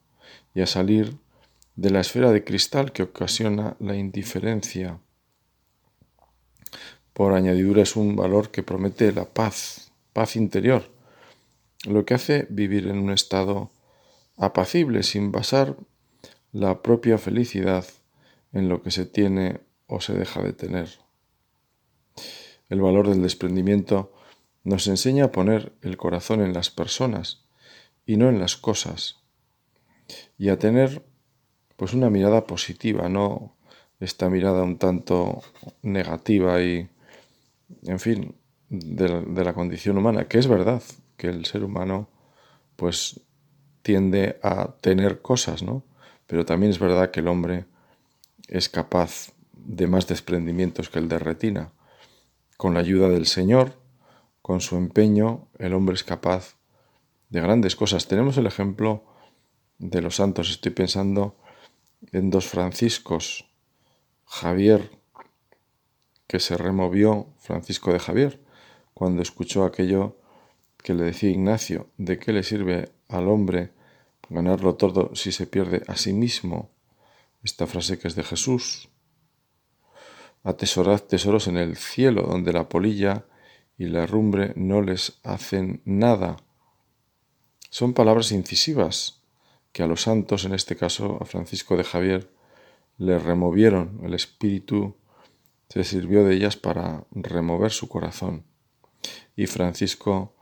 y 0.53 0.59
a 0.59 0.67
salir 0.67 1.17
de 1.77 1.89
la 1.89 2.01
esfera 2.01 2.33
de 2.33 2.43
cristal 2.43 2.91
que 2.91 3.03
ocasiona 3.03 3.77
la 3.79 3.95
indiferencia. 3.95 4.99
Por 7.17 7.33
añadidura 7.33 7.81
es 7.81 7.95
un 7.95 8.15
valor 8.15 8.51
que 8.51 8.61
promete 8.61 9.11
la 9.11 9.25
paz, 9.25 9.91
paz 10.13 10.35
interior, 10.35 10.91
lo 11.87 12.05
que 12.05 12.13
hace 12.13 12.45
vivir 12.51 12.85
en 12.85 12.99
un 12.99 13.09
estado 13.09 13.71
apacible 14.35 15.01
sin 15.01 15.31
basar 15.31 15.75
la 16.51 16.83
propia 16.83 17.17
felicidad 17.17 17.87
en 18.53 18.69
lo 18.69 18.83
que 18.83 18.91
se 18.91 19.07
tiene 19.07 19.61
o 19.87 19.99
se 19.99 20.13
deja 20.13 20.43
de 20.43 20.53
tener. 20.53 20.89
El 22.69 22.81
valor 22.81 23.09
del 23.09 23.23
desprendimiento 23.23 24.13
nos 24.63 24.85
enseña 24.85 25.25
a 25.25 25.31
poner 25.31 25.73
el 25.81 25.97
corazón 25.97 26.43
en 26.43 26.53
las 26.53 26.69
personas 26.69 27.47
y 28.05 28.17
no 28.17 28.29
en 28.29 28.39
las 28.39 28.57
cosas, 28.57 29.15
y 30.37 30.49
a 30.49 30.59
tener 30.59 31.03
pues 31.77 31.95
una 31.95 32.11
mirada 32.11 32.45
positiva, 32.45 33.09
no 33.09 33.57
esta 33.99 34.29
mirada 34.29 34.61
un 34.61 34.77
tanto 34.77 35.41
negativa 35.81 36.61
y, 36.61 36.87
en 37.83 37.99
fin, 37.99 38.35
de, 38.69 39.43
la 39.43 39.53
condición 39.53 39.97
humana, 39.97 40.27
que 40.27 40.39
es 40.39 40.47
verdad 40.47 40.81
que 41.15 41.27
el 41.27 41.45
ser 41.45 41.63
humano 41.63 42.09
pues 42.75 43.21
tiende 43.81 44.39
a 44.43 44.75
tener 44.81 45.21
cosas, 45.21 45.63
¿no? 45.63 45.83
Pero 46.27 46.45
también 46.45 46.71
es 46.71 46.79
verdad 46.79 47.11
que 47.11 47.21
el 47.21 47.27
hombre 47.27 47.65
es 48.47 48.69
capaz 48.69 49.33
de 49.53 49.87
más 49.87 50.07
desprendimientos 50.07 50.89
que 50.89 50.99
el 50.99 51.07
de 51.07 51.19
retina. 51.19 51.71
Con 52.57 52.73
la 52.73 52.81
ayuda 52.81 53.09
del 53.09 53.25
Señor, 53.25 53.73
con 54.41 54.61
su 54.61 54.75
empeño, 54.75 55.47
el 55.57 55.73
hombre 55.73 55.95
es 55.95 56.03
capaz 56.03 56.55
de 57.29 57.41
grandes 57.41 57.75
cosas. 57.75 58.07
Tenemos 58.07 58.37
el 58.37 58.47
ejemplo 58.47 59.03
de 59.77 60.01
los 60.01 60.17
santos. 60.17 60.49
Estoy 60.49 60.71
pensando 60.71 61.37
en 62.11 62.29
dos 62.29 62.47
franciscos, 62.47 63.49
Javier, 64.25 64.96
que 66.27 66.39
se 66.39 66.57
removió, 66.57 67.27
Francisco 67.39 67.93
de 67.93 67.99
Javier, 67.99 68.41
cuando 68.93 69.21
escuchó 69.21 69.63
aquello 69.63 70.17
que 70.77 70.93
le 70.93 71.03
decía 71.03 71.29
Ignacio, 71.29 71.89
¿de 71.97 72.19
qué 72.19 72.33
le 72.33 72.43
sirve 72.43 72.91
al 73.07 73.27
hombre 73.29 73.71
ganarlo 74.29 74.75
todo 74.75 75.15
si 75.15 75.31
se 75.31 75.47
pierde 75.47 75.83
a 75.87 75.95
sí 75.95 76.13
mismo? 76.13 76.71
Esta 77.43 77.65
frase 77.65 77.97
que 77.97 78.07
es 78.07 78.15
de 78.15 78.23
Jesús. 78.23 78.89
Atesorad 80.43 81.01
tesoros 81.01 81.47
en 81.47 81.57
el 81.57 81.77
cielo, 81.77 82.23
donde 82.23 82.53
la 82.53 82.69
polilla 82.69 83.25
y 83.77 83.85
la 83.85 84.03
herrumbre 84.03 84.53
no 84.55 84.81
les 84.81 85.19
hacen 85.23 85.81
nada. 85.85 86.37
Son 87.69 87.93
palabras 87.93 88.31
incisivas 88.31 89.21
que 89.71 89.83
a 89.83 89.87
los 89.87 90.01
santos, 90.01 90.45
en 90.45 90.53
este 90.53 90.75
caso 90.75 91.19
a 91.21 91.25
Francisco 91.25 91.77
de 91.77 91.83
Javier, 91.83 92.31
le 92.97 93.19
removieron. 93.19 94.01
El 94.03 94.13
espíritu 94.13 94.95
se 95.69 95.83
sirvió 95.83 96.23
de 96.23 96.35
ellas 96.35 96.55
para 96.55 97.05
remover 97.11 97.71
su 97.71 97.87
corazón. 97.87 98.43
Y 99.35 99.47
Francisco 99.47 100.33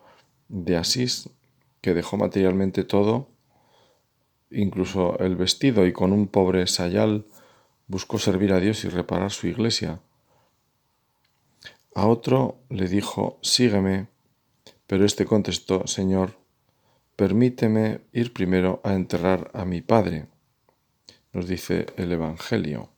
de 0.48 0.77
Asís, 0.77 1.29
que 1.82 1.94
dejó 1.94 2.17
materialmente 2.17 2.84
todo, 2.84 3.29
incluso 4.51 5.17
el 5.20 5.36
vestido, 5.36 5.86
y 5.86 5.94
con 5.94 6.13
un 6.13 6.27
pobre 6.27 6.67
sayal 6.67 7.25
buscó 7.88 8.20
servir 8.20 8.53
a 8.53 8.60
Dios 8.60 8.84
y 8.86 8.89
reparar 8.89 9.32
su 9.32 9.48
iglesia. 9.48 10.01
A 11.94 12.08
otro 12.08 12.58
le 12.70 12.88
dijo, 12.88 13.39
sígueme, 13.41 14.08
pero 14.88 15.05
éste 15.05 15.25
contestó, 15.25 15.88
Señor, 15.88 16.38
permíteme 17.15 18.01
ir 18.12 18.34
primero 18.34 18.82
a 18.84 18.94
enterrar 18.94 19.50
a 19.53 19.65
mi 19.65 19.82
padre, 19.82 20.27
nos 21.34 21.48
dice 21.48 21.88
el 21.98 22.12
Evangelio. 22.12 22.89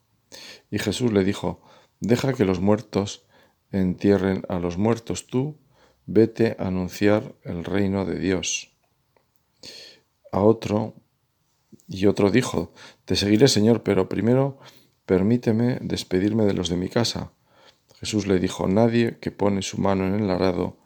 Y 0.71 0.79
Jesús 0.79 1.13
le 1.13 1.23
dijo, 1.23 1.61
deja 1.99 2.33
que 2.33 2.45
los 2.45 2.59
muertos 2.59 3.25
entierren 3.71 4.43
a 4.49 4.59
los 4.59 4.77
muertos 4.77 5.27
tú, 5.27 5.57
vete 6.05 6.55
a 6.59 6.67
anunciar 6.67 7.35
el 7.43 7.63
reino 7.63 8.05
de 8.05 8.17
Dios. 8.17 8.71
A 10.31 10.41
otro, 10.41 10.95
y 11.87 12.05
otro 12.05 12.31
dijo, 12.31 12.73
te 13.05 13.15
seguiré 13.15 13.47
Señor, 13.47 13.83
pero 13.83 14.09
primero 14.09 14.59
permíteme 15.05 15.79
despedirme 15.81 16.45
de 16.45 16.53
los 16.53 16.69
de 16.69 16.77
mi 16.77 16.89
casa. 16.89 17.31
Jesús 17.99 18.27
le 18.27 18.39
dijo, 18.39 18.67
nadie 18.67 19.17
que 19.19 19.31
pone 19.31 19.61
su 19.61 19.79
mano 19.79 20.05
en 20.05 20.15
el 20.21 20.29
arado 20.29 20.77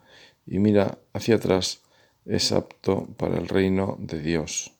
y 0.45 0.59
mira 0.59 0.99
hacia 1.13 1.35
atrás 1.35 1.81
es 2.25 2.51
apto 2.51 3.07
para 3.17 3.37
el 3.37 3.47
reino 3.47 3.97
de 3.99 4.19
Dios. 4.19 4.73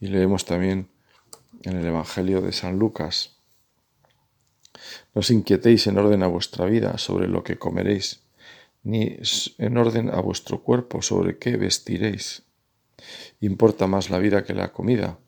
Y 0.00 0.08
leemos 0.08 0.44
también 0.44 0.88
en 1.62 1.76
el 1.76 1.86
Evangelio 1.86 2.40
de 2.40 2.52
San 2.52 2.78
Lucas, 2.78 3.39
no 5.14 5.20
os 5.20 5.30
inquietéis 5.30 5.86
en 5.86 5.98
orden 5.98 6.22
a 6.22 6.26
vuestra 6.28 6.66
vida 6.66 6.98
sobre 6.98 7.28
lo 7.28 7.42
que 7.42 7.58
comeréis 7.58 8.20
ni 8.82 9.18
en 9.58 9.76
orden 9.76 10.10
a 10.10 10.20
vuestro 10.20 10.62
cuerpo 10.62 11.02
sobre 11.02 11.38
qué 11.38 11.56
vestiréis. 11.56 12.44
Importa 13.40 13.86
más 13.86 14.10
la 14.10 14.18
vida 14.18 14.44
que 14.44 14.54
la 14.54 14.72
comida, 14.72 15.18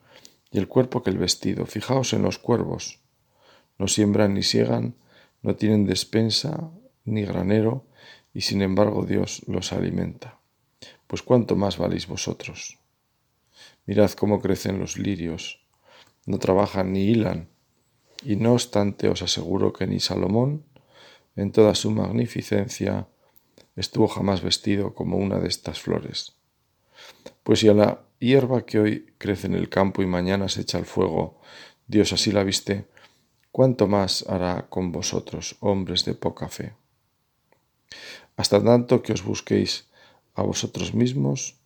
y 0.50 0.58
el 0.58 0.68
cuerpo 0.68 1.02
que 1.02 1.10
el 1.10 1.18
vestido. 1.18 1.66
Fijaos 1.66 2.12
en 2.12 2.22
los 2.22 2.38
cuervos. 2.38 3.00
No 3.78 3.88
siembran 3.88 4.34
ni 4.34 4.42
siegan, 4.42 4.96
no 5.42 5.56
tienen 5.56 5.86
despensa 5.86 6.70
ni 7.04 7.24
granero, 7.24 7.86
y 8.34 8.42
sin 8.42 8.62
embargo 8.62 9.04
Dios 9.04 9.42
los 9.46 9.72
alimenta. 9.72 10.38
Pues 11.06 11.22
cuánto 11.22 11.56
más 11.56 11.78
valéis 11.78 12.06
vosotros. 12.06 12.78
Mirad 13.86 14.12
cómo 14.12 14.40
crecen 14.40 14.78
los 14.78 14.96
lirios, 14.96 15.64
no 16.26 16.38
trabajan 16.38 16.92
ni 16.92 17.04
hilan, 17.04 17.48
y 18.24 18.36
no 18.36 18.52
obstante 18.52 19.08
os 19.08 19.22
aseguro 19.22 19.72
que 19.72 19.86
ni 19.86 20.00
Salomón, 20.00 20.64
en 21.36 21.50
toda 21.52 21.74
su 21.74 21.90
magnificencia, 21.90 23.08
estuvo 23.76 24.08
jamás 24.08 24.42
vestido 24.42 24.94
como 24.94 25.16
una 25.16 25.38
de 25.38 25.48
estas 25.48 25.80
flores. 25.80 26.36
Pues 27.42 27.60
si 27.60 27.68
a 27.68 27.74
la 27.74 28.02
hierba 28.18 28.64
que 28.64 28.78
hoy 28.78 29.14
crece 29.18 29.46
en 29.46 29.54
el 29.54 29.68
campo 29.68 30.02
y 30.02 30.06
mañana 30.06 30.48
se 30.48 30.62
echa 30.62 30.78
al 30.78 30.86
fuego, 30.86 31.40
Dios 31.86 32.12
así 32.12 32.32
la 32.32 32.44
viste, 32.44 32.86
¿cuánto 33.50 33.86
más 33.86 34.24
hará 34.28 34.66
con 34.68 34.92
vosotros, 34.92 35.56
hombres 35.60 36.04
de 36.04 36.14
poca 36.14 36.48
fe? 36.48 36.74
Hasta 38.36 38.62
tanto 38.62 39.02
que 39.02 39.12
os 39.12 39.24
busquéis 39.24 39.88
a 40.34 40.42
vosotros 40.42 40.94
mismos 40.94 41.56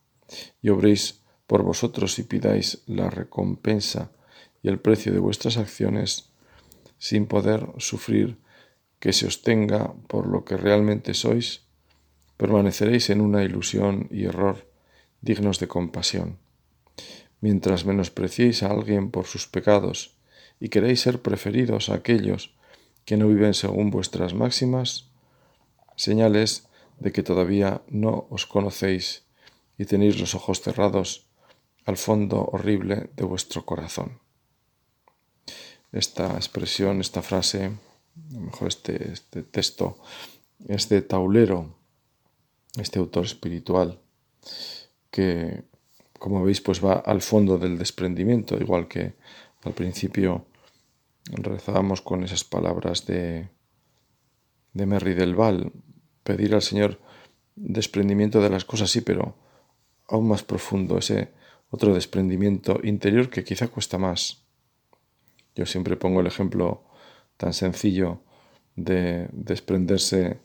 y 0.62 0.70
obréis 0.70 1.20
por 1.46 1.62
vosotros 1.62 2.18
y 2.18 2.24
pidáis 2.24 2.82
la 2.86 3.10
recompensa 3.10 4.10
y 4.62 4.68
el 4.68 4.80
precio 4.80 5.12
de 5.12 5.20
vuestras 5.20 5.58
acciones, 5.58 6.30
sin 6.98 7.26
poder 7.26 7.66
sufrir 7.78 8.38
que 8.98 9.12
se 9.12 9.26
os 9.26 9.42
tenga 9.42 9.94
por 10.08 10.26
lo 10.26 10.44
que 10.44 10.56
realmente 10.56 11.14
sois, 11.14 11.62
permaneceréis 12.36 13.10
en 13.10 13.20
una 13.20 13.44
ilusión 13.44 14.08
y 14.10 14.24
error 14.24 14.66
dignos 15.20 15.58
de 15.58 15.68
compasión. 15.68 16.38
Mientras 17.40 17.84
menospreciéis 17.84 18.62
a 18.62 18.68
alguien 18.68 19.10
por 19.10 19.26
sus 19.26 19.46
pecados 19.46 20.16
y 20.60 20.68
queréis 20.68 21.00
ser 21.00 21.20
preferidos 21.20 21.88
a 21.88 21.94
aquellos 21.94 22.54
que 23.04 23.16
no 23.16 23.28
viven 23.28 23.54
según 23.54 23.90
vuestras 23.90 24.34
máximas, 24.34 25.10
señales 25.96 26.68
de 26.98 27.12
que 27.12 27.22
todavía 27.22 27.82
no 27.88 28.26
os 28.30 28.46
conocéis 28.46 29.24
y 29.78 29.84
tenéis 29.84 30.18
los 30.18 30.34
ojos 30.34 30.60
cerrados 30.60 31.26
al 31.84 31.96
fondo 31.96 32.48
horrible 32.52 33.10
de 33.14 33.24
vuestro 33.24 33.64
corazón. 33.64 34.25
Esta 35.96 36.34
expresión, 36.34 37.00
esta 37.00 37.22
frase, 37.22 37.64
a 37.64 38.34
lo 38.34 38.40
mejor 38.40 38.68
este, 38.68 39.12
este 39.12 39.42
texto, 39.42 39.96
es 40.68 40.90
de 40.90 41.00
Taulero, 41.00 41.74
este 42.78 42.98
autor 42.98 43.24
espiritual, 43.24 43.98
que, 45.10 45.64
como 46.18 46.44
veis, 46.44 46.60
pues 46.60 46.84
va 46.84 46.94
al 46.94 47.22
fondo 47.22 47.56
del 47.56 47.78
desprendimiento, 47.78 48.58
igual 48.58 48.88
que 48.88 49.14
al 49.64 49.72
principio 49.72 50.44
rezábamos 51.32 52.02
con 52.02 52.24
esas 52.24 52.44
palabras 52.44 53.06
de, 53.06 53.48
de 54.74 54.86
Merry 54.86 55.14
del 55.14 55.34
Val, 55.34 55.72
pedir 56.22 56.54
al 56.54 56.62
Señor 56.62 57.00
desprendimiento 57.54 58.42
de 58.42 58.50
las 58.50 58.66
cosas, 58.66 58.90
sí, 58.90 59.00
pero 59.00 59.34
aún 60.08 60.28
más 60.28 60.42
profundo, 60.42 60.98
ese 60.98 61.32
otro 61.70 61.94
desprendimiento 61.94 62.80
interior 62.82 63.30
que 63.30 63.44
quizá 63.44 63.68
cuesta 63.68 63.96
más. 63.96 64.45
Yo 65.56 65.66
siempre 65.66 65.96
pongo 65.96 66.20
el 66.20 66.26
ejemplo 66.26 66.84
tan 67.36 67.52
sencillo 67.52 68.20
de 68.76 69.28
desprenderse 69.32 70.38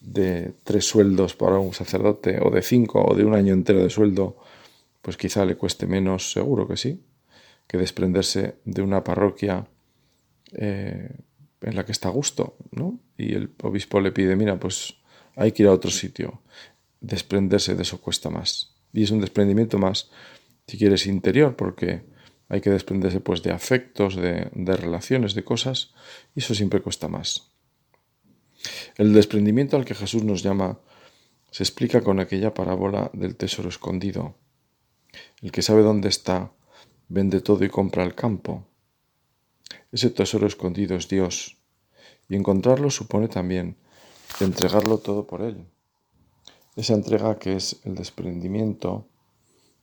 de 0.00 0.52
tres 0.64 0.84
sueldos 0.84 1.34
para 1.36 1.58
un 1.58 1.72
sacerdote 1.72 2.40
o 2.42 2.50
de 2.50 2.62
cinco 2.62 3.04
o 3.04 3.14
de 3.14 3.24
un 3.24 3.34
año 3.34 3.54
entero 3.54 3.82
de 3.82 3.88
sueldo, 3.88 4.36
pues 5.00 5.16
quizá 5.16 5.44
le 5.44 5.56
cueste 5.56 5.86
menos, 5.86 6.32
seguro 6.32 6.66
que 6.66 6.76
sí, 6.76 7.00
que 7.68 7.78
desprenderse 7.78 8.56
de 8.64 8.82
una 8.82 9.04
parroquia 9.04 9.66
eh, 10.52 11.08
en 11.60 11.76
la 11.76 11.86
que 11.86 11.92
está 11.92 12.08
a 12.08 12.12
gusto, 12.12 12.56
¿no? 12.72 12.98
Y 13.16 13.34
el 13.34 13.50
obispo 13.62 14.00
le 14.00 14.10
pide, 14.10 14.34
mira, 14.34 14.58
pues 14.58 14.96
hay 15.36 15.52
que 15.52 15.62
ir 15.62 15.68
a 15.68 15.72
otro 15.72 15.90
sitio. 15.90 16.42
Desprenderse 17.00 17.76
de 17.76 17.82
eso 17.82 18.00
cuesta 18.00 18.28
más. 18.28 18.74
Y 18.92 19.04
es 19.04 19.10
un 19.12 19.20
desprendimiento 19.20 19.78
más, 19.78 20.10
si 20.66 20.76
quieres, 20.76 21.06
interior, 21.06 21.54
porque 21.54 22.02
hay 22.48 22.60
que 22.60 22.70
desprenderse 22.70 23.20
pues 23.20 23.42
de 23.42 23.52
afectos, 23.52 24.16
de, 24.16 24.50
de 24.52 24.76
relaciones, 24.76 25.34
de 25.34 25.44
cosas, 25.44 25.94
y 26.34 26.40
eso 26.40 26.54
siempre 26.54 26.82
cuesta 26.82 27.08
más. 27.08 27.50
El 28.96 29.12
desprendimiento 29.12 29.76
al 29.76 29.84
que 29.84 29.94
Jesús 29.94 30.22
nos 30.24 30.42
llama 30.42 30.78
se 31.50 31.62
explica 31.62 32.02
con 32.02 32.20
aquella 32.20 32.54
parábola 32.54 33.10
del 33.12 33.36
tesoro 33.36 33.68
escondido. 33.68 34.34
El 35.42 35.52
que 35.52 35.62
sabe 35.62 35.82
dónde 35.82 36.08
está, 36.08 36.52
vende 37.08 37.40
todo 37.40 37.64
y 37.64 37.68
compra 37.68 38.04
el 38.04 38.14
campo. 38.14 38.66
Ese 39.90 40.10
tesoro 40.10 40.46
escondido 40.46 40.96
es 40.96 41.08
Dios, 41.08 41.58
y 42.28 42.36
encontrarlo 42.36 42.90
supone 42.90 43.28
también 43.28 43.76
entregarlo 44.40 44.98
todo 44.98 45.26
por 45.26 45.42
Él. 45.42 45.66
Esa 46.76 46.94
entrega 46.94 47.38
que 47.38 47.56
es 47.56 47.80
el 47.84 47.94
desprendimiento 47.94 49.06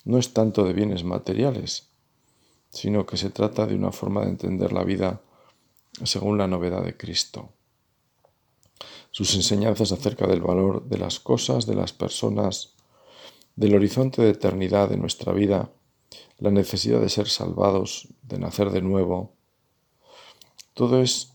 no 0.06 0.17
es 0.17 0.34
tanto 0.34 0.63
de 0.63 0.74
bienes 0.74 1.04
materiales, 1.04 1.89
sino 2.69 3.05
que 3.05 3.17
se 3.17 3.29
trata 3.29 3.65
de 3.65 3.75
una 3.75 3.91
forma 3.91 4.21
de 4.21 4.29
entender 4.29 4.73
la 4.73 4.84
vida 4.84 5.21
según 6.03 6.38
la 6.38 6.47
novedad 6.47 6.84
de 6.84 6.95
Cristo 6.95 7.49
sus 9.12 9.36
enseñanzas 9.36 9.91
acerca 9.91 10.27
del 10.27 10.41
valor 10.41 10.88
de 10.88 10.97
las 10.97 11.19
cosas, 11.19 11.65
de 11.65 11.75
las 11.75 11.93
personas, 11.93 12.75
del 13.55 13.75
horizonte 13.75 14.21
de 14.21 14.29
eternidad 14.29 14.89
de 14.89 14.97
nuestra 14.97 15.34
vida, 15.34 15.71
la 16.38 16.51
necesidad 16.51 17.01
de 17.01 17.10
ser 17.10 17.27
salvados, 17.27 18.08
de 18.21 18.39
nacer 18.39 18.69
de 18.71 18.82
nuevo. 18.82 19.34
Todo 20.73 21.01
es 21.01 21.34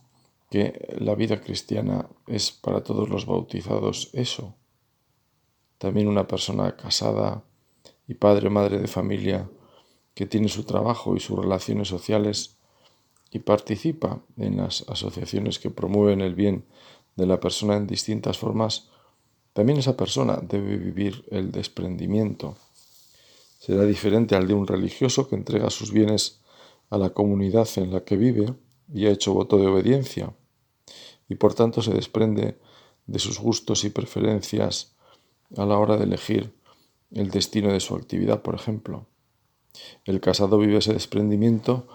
que 0.51 0.97
la 0.99 1.15
vida 1.15 1.41
cristiana 1.41 2.09
es 2.27 2.53
para 2.53 2.83
todos 2.83 3.09
los 3.09 3.27
bautizados 3.27 4.11
eso. 4.13 4.55
También 5.79 6.09
una 6.09 6.27
persona 6.27 6.77
casada 6.77 7.45
y 8.07 8.15
padre 8.15 8.49
o 8.49 8.51
madre 8.51 8.79
de 8.79 8.87
familia 8.87 9.51
que 10.15 10.27
tiene 10.27 10.49
su 10.49 10.65
trabajo 10.65 11.17
y 11.17 11.21
sus 11.21 11.39
relaciones 11.39 11.89
sociales 11.89 12.57
y 13.31 13.41
participa 13.41 14.23
en 14.37 14.59
las 14.59 14.85
asociaciones 14.89 15.59
que 15.59 15.71
promueven 15.71 16.21
el 16.21 16.35
bien 16.35 16.65
de 17.17 17.27
la 17.27 17.41
persona 17.41 17.77
en 17.77 17.87
distintas 17.87 18.39
formas, 18.39 18.89
también 19.53 19.79
esa 19.79 19.97
persona 19.97 20.39
debe 20.43 20.77
vivir 20.77 21.25
el 21.31 21.51
desprendimiento. 21.53 22.57
Será 23.59 23.85
diferente 23.85 24.37
al 24.37 24.47
de 24.47 24.55
un 24.55 24.67
religioso 24.67 25.29
que 25.29 25.37
entrega 25.37 25.71
sus 25.71 25.93
bienes 25.93 26.41
a 26.91 26.99
la 26.99 27.11
comunidad 27.11 27.69
en 27.77 27.93
la 27.93 28.05
que 28.05 28.17
vive 28.17 28.55
y 28.93 29.07
ha 29.07 29.11
hecho 29.11 29.33
voto 29.33 29.57
de 29.57 29.67
obediencia, 29.67 30.35
y 31.29 31.37
por 31.37 31.55
tanto 31.55 31.83
se 31.83 31.93
desprende 31.93 32.59
de 33.07 33.19
sus 33.19 33.41
gustos 33.41 33.85
y 33.85 33.91
preferencias 33.91 34.95
a 35.57 35.65
la 35.65 35.79
hora 35.79 35.97
de 35.97 36.05
elegir 36.05 36.53
el 37.11 37.31
destino 37.31 37.73
de 37.73 37.81
su 37.81 37.95
actividad, 37.95 38.43
por 38.43 38.55
ejemplo. 38.55 39.07
El 40.05 40.21
casado 40.21 40.59
vive 40.59 40.79
ese 40.79 40.93
desprendimiento 40.93 41.87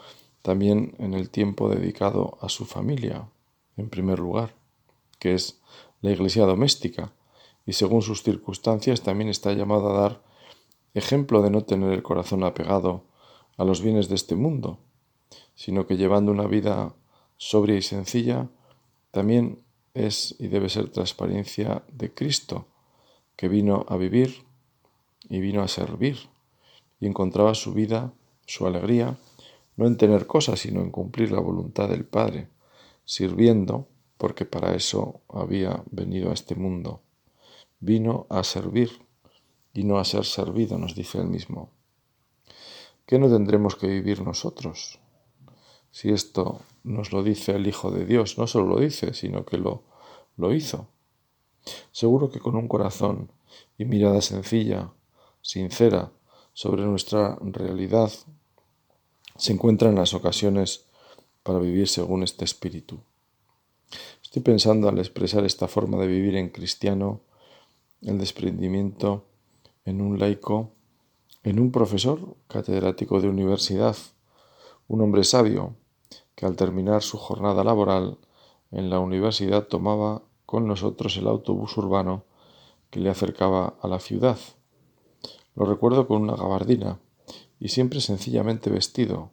también 0.41 0.95
en 0.99 1.13
el 1.13 1.29
tiempo 1.29 1.69
dedicado 1.69 2.37
a 2.41 2.49
su 2.49 2.65
familia, 2.65 3.29
en 3.77 3.89
primer 3.89 4.19
lugar, 4.19 4.55
que 5.19 5.33
es 5.33 5.61
la 6.01 6.11
iglesia 6.11 6.45
doméstica, 6.45 7.13
y 7.65 7.73
según 7.73 8.01
sus 8.01 8.23
circunstancias 8.23 9.01
también 9.01 9.29
está 9.29 9.53
llamado 9.53 9.89
a 9.89 10.01
dar 10.01 10.23
ejemplo 10.93 11.41
de 11.41 11.51
no 11.51 11.63
tener 11.63 11.91
el 11.91 12.03
corazón 12.03 12.43
apegado 12.43 13.03
a 13.57 13.63
los 13.63 13.81
bienes 13.81 14.09
de 14.09 14.15
este 14.15 14.35
mundo, 14.35 14.79
sino 15.55 15.85
que 15.85 15.97
llevando 15.97 16.31
una 16.31 16.47
vida 16.47 16.95
sobria 17.37 17.77
y 17.77 17.81
sencilla, 17.81 18.49
también 19.11 19.63
es 19.93 20.35
y 20.39 20.47
debe 20.47 20.69
ser 20.69 20.89
transparencia 20.89 21.83
de 21.91 22.13
Cristo, 22.13 22.67
que 23.35 23.47
vino 23.47 23.85
a 23.89 23.97
vivir 23.97 24.45
y 25.29 25.39
vino 25.39 25.61
a 25.61 25.67
servir, 25.67 26.17
y 26.99 27.07
encontraba 27.07 27.55
su 27.55 27.73
vida, 27.73 28.13
su 28.45 28.67
alegría, 28.67 29.17
no 29.77 29.87
en 29.87 29.97
tener 29.97 30.27
cosas, 30.27 30.59
sino 30.59 30.81
en 30.81 30.91
cumplir 30.91 31.31
la 31.31 31.39
voluntad 31.39 31.89
del 31.89 32.05
Padre, 32.05 32.49
sirviendo, 33.05 33.87
porque 34.17 34.45
para 34.45 34.75
eso 34.75 35.21
había 35.29 35.83
venido 35.91 36.31
a 36.31 36.33
este 36.33 36.55
mundo. 36.55 37.01
Vino 37.79 38.27
a 38.29 38.43
servir 38.43 38.89
y 39.73 39.85
no 39.85 39.97
a 39.97 40.03
ser 40.03 40.25
servido, 40.25 40.77
nos 40.77 40.95
dice 40.95 41.19
él 41.19 41.27
mismo. 41.27 41.71
¿Qué 43.05 43.17
no 43.17 43.29
tendremos 43.29 43.75
que 43.75 43.87
vivir 43.87 44.21
nosotros? 44.21 44.99
Si 45.91 46.09
esto 46.09 46.59
nos 46.83 47.11
lo 47.11 47.23
dice 47.23 47.53
el 47.53 47.65
Hijo 47.65 47.89
de 47.89 48.05
Dios, 48.05 48.37
no 48.37 48.45
solo 48.47 48.67
lo 48.67 48.79
dice, 48.79 49.13
sino 49.13 49.45
que 49.45 49.57
lo, 49.57 49.83
lo 50.37 50.53
hizo. 50.53 50.87
Seguro 51.91 52.29
que 52.29 52.39
con 52.39 52.55
un 52.55 52.67
corazón 52.67 53.31
y 53.77 53.85
mirada 53.85 54.21
sencilla, 54.21 54.91
sincera, 55.41 56.11
sobre 56.59 56.83
nuestra 56.83 57.37
realidad 57.41 58.11
se 59.37 59.53
encuentran 59.53 59.95
las 59.95 60.13
ocasiones 60.13 60.87
para 61.41 61.57
vivir 61.57 61.87
según 61.87 62.21
este 62.21 62.43
espíritu. 62.43 62.99
Estoy 64.21 64.41
pensando 64.41 64.89
al 64.89 64.99
expresar 64.99 65.45
esta 65.45 65.69
forma 65.69 65.97
de 65.99 66.07
vivir 66.07 66.35
en 66.35 66.49
cristiano, 66.49 67.21
el 68.01 68.17
desprendimiento 68.17 69.23
en 69.85 70.01
un 70.01 70.19
laico, 70.19 70.71
en 71.43 71.61
un 71.61 71.71
profesor 71.71 72.35
catedrático 72.49 73.21
de 73.21 73.29
universidad, 73.29 73.95
un 74.89 74.99
hombre 74.99 75.23
sabio 75.23 75.77
que 76.35 76.45
al 76.45 76.57
terminar 76.57 77.03
su 77.03 77.17
jornada 77.17 77.63
laboral 77.63 78.17
en 78.71 78.89
la 78.89 78.99
universidad 78.99 79.67
tomaba 79.67 80.23
con 80.45 80.67
nosotros 80.67 81.15
el 81.15 81.27
autobús 81.27 81.77
urbano 81.77 82.25
que 82.89 82.99
le 82.99 83.09
acercaba 83.09 83.75
a 83.81 83.87
la 83.87 84.01
ciudad. 84.01 84.37
Lo 85.55 85.65
recuerdo 85.65 86.07
con 86.07 86.21
una 86.21 86.35
gabardina 86.35 86.99
y 87.59 87.69
siempre 87.69 88.01
sencillamente 88.01 88.69
vestido, 88.69 89.31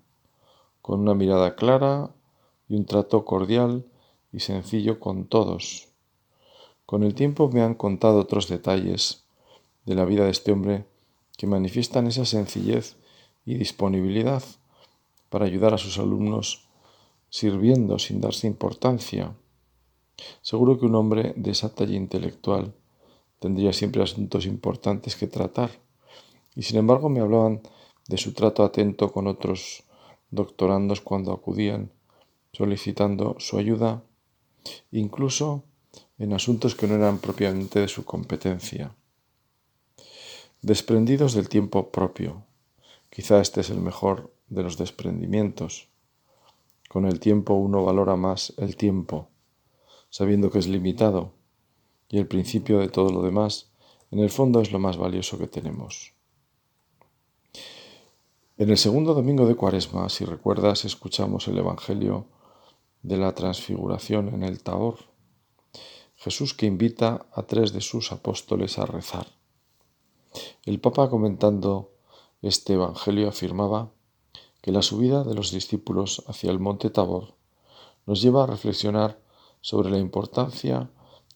con 0.83 1.01
una 1.01 1.15
mirada 1.15 1.55
clara 1.55 2.11
y 2.69 2.77
un 2.77 2.85
trato 2.85 3.25
cordial 3.25 3.85
y 4.33 4.41
sencillo 4.41 5.01
con 5.01 5.27
todos. 5.27 5.89
Con 6.85 7.03
el 7.03 7.15
tiempo 7.15 7.49
me 7.49 7.63
han 7.63 7.75
contado 7.75 8.19
otros 8.19 8.49
detalles 8.49 9.25
de 9.85 9.95
la 9.95 10.05
vida 10.05 10.25
de 10.25 10.31
este 10.31 10.53
hombre 10.53 10.85
que 11.37 11.47
manifiestan 11.47 12.07
esa 12.07 12.25
sencillez 12.25 12.97
y 13.45 13.55
disponibilidad 13.55 14.43
para 15.31 15.47
ayudar 15.47 15.75
a 15.75 15.79
sus 15.79 15.99
alumnos 15.99 16.67
sirviendo 17.31 17.99
sin 17.99 18.21
darse 18.21 18.47
importancia. 18.47 19.35
Seguro 20.43 20.79
que 20.79 20.87
un 20.87 20.95
hombre 20.95 21.35
de 21.37 21.51
esa 21.51 21.75
talla 21.75 21.97
intelectual 21.97 22.73
tendría 23.39 23.73
siempre 23.73 24.03
asuntos 24.03 24.47
importantes 24.47 25.17
que 25.17 25.27
tratar 25.27 25.71
y 26.57 26.63
sin 26.63 26.79
embargo 26.79 27.09
me 27.09 27.21
hablaban 27.21 27.61
de 28.09 28.17
su 28.17 28.33
trato 28.33 28.65
atento 28.65 29.13
con 29.13 29.27
otros 29.29 29.85
doctorandos 30.31 31.01
cuando 31.01 31.33
acudían 31.33 31.93
solicitando 32.53 33.37
su 33.39 33.59
ayuda, 33.59 34.03
incluso 34.91 35.63
en 36.19 36.33
asuntos 36.33 36.75
que 36.75 36.87
no 36.87 36.95
eran 36.95 37.19
propiamente 37.19 37.81
de 37.81 37.89
su 37.89 38.05
competencia. 38.05 38.95
Desprendidos 40.63 41.35
del 41.35 41.51
tiempo 41.51 41.91
propio. 41.91 42.45
Quizá 43.11 43.41
este 43.41 43.61
es 43.61 43.71
el 43.71 43.81
mejor 43.81 44.33
de 44.49 44.63
los 44.63 44.79
desprendimientos. 44.79 45.89
Con 46.89 47.05
el 47.05 47.21
tiempo 47.21 47.55
uno 47.55 47.85
valora 47.85 48.17
más 48.17 48.55
el 48.57 48.77
tiempo, 48.77 49.29
sabiendo 50.09 50.51
que 50.51 50.59
es 50.59 50.67
limitado, 50.67 51.35
y 52.09 52.19
el 52.19 52.27
principio 52.27 52.79
de 52.79 52.89
todo 52.89 53.11
lo 53.11 53.23
demás, 53.23 53.71
en 54.11 54.21
el 54.21 54.31
fondo 54.31 54.61
es 54.61 54.73
lo 54.73 54.79
más 54.79 54.97
valioso 54.97 55.39
que 55.39 55.49
tenemos. 55.49 56.16
En 58.59 58.71
el 58.71 58.79
segundo 58.79 59.13
domingo 59.13 59.47
de 59.47 59.55
Cuaresma, 59.55 60.09
si 60.09 60.25
recuerdas, 60.25 60.87
escuchamos 60.87 61.47
el 61.47 61.59
Evangelio 61.59 62.25
de 63.03 63.19
la 63.19 63.35
Transfiguración 63.35 64.29
en 64.33 64.43
el 64.43 64.63
Tabor. 64.63 64.97
Jesús 66.17 66.55
que 66.55 66.65
invita 66.65 67.27
a 67.35 67.43
tres 67.43 67.75
de 67.75 67.83
sus 67.83 68.13
apóstoles 68.13 68.79
a 68.79 68.87
rezar. 68.87 69.27
El 70.65 70.81
Papa 70.81 71.11
comentando 71.11 71.93
este 72.41 72.73
Evangelio 72.73 73.29
afirmaba 73.29 73.91
que 74.63 74.73
la 74.73 74.81
subida 74.81 75.23
de 75.23 75.35
los 75.35 75.53
discípulos 75.53 76.25
hacia 76.27 76.51
el 76.51 76.59
monte 76.59 76.89
Tabor 76.89 77.35
nos 78.07 78.23
lleva 78.23 78.45
a 78.45 78.47
reflexionar 78.47 79.21
sobre 79.61 79.91
la 79.91 79.99
importancia 79.99 80.91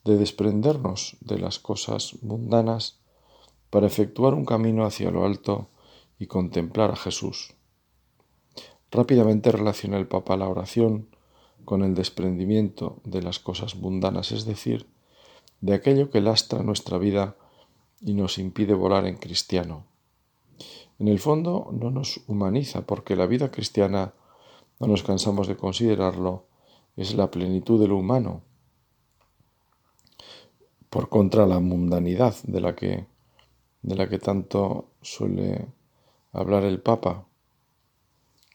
de 0.05 0.17
desprendernos 0.17 1.19
de 1.21 1.39
las 1.39 1.59
cosas 1.59 2.15
mundanas 2.23 2.99
para 3.69 3.87
efectuar 3.87 4.33
un 4.33 4.47
camino 4.47 4.87
hacia 4.87 5.11
lo 5.11 5.27
alto 5.27 5.69
y 6.21 6.27
contemplar 6.27 6.93
a 6.93 6.97
Jesús. 6.97 7.55
Rápidamente 8.93 9.51
relaciona 9.51 9.97
el 9.97 10.07
Papa 10.07 10.37
la 10.37 10.49
oración 10.49 11.09
con 11.65 11.83
el 11.83 11.95
desprendimiento 11.95 13.01
de 13.05 13.23
las 13.23 13.39
cosas 13.39 13.75
mundanas, 13.75 14.31
es 14.31 14.45
decir, 14.45 14.87
de 15.63 15.75
aquello 15.75 16.11
que 16.11 16.21
lastra 16.21 16.63
nuestra 16.63 16.99
vida 16.99 17.37
y 18.01 18.13
nos 18.13 18.39
impide 18.39 18.75
volar 18.75 19.07
en 19.07 19.17
cristiano. 19.17 19.87
En 20.99 21.09
el 21.09 21.19
fondo 21.19 21.71
no 21.73 21.91
nos 21.91 22.21
humaniza 22.27 22.83
porque 22.83 23.17
la 23.17 23.27
vida 23.27 23.51
cristiana, 23.51 24.13
no 24.79 24.89
nos 24.89 25.03
cansamos 25.03 25.49
de 25.49 25.57
considerarlo, 25.57 26.45
es 26.97 27.15
la 27.15 27.31
plenitud 27.31 27.81
de 27.81 27.89
lo 27.89 27.97
humano. 27.97 28.43
Por 30.91 31.09
contra 31.09 31.47
la 31.47 31.61
mundanidad 31.61 32.35
de 32.43 32.61
la 32.61 32.75
que, 32.77 33.07
de 33.81 33.95
la 33.95 34.09
que 34.09 34.19
tanto 34.19 34.89
suele 35.01 35.69
hablar 36.33 36.65
el 36.65 36.81
Papa. 36.81 37.27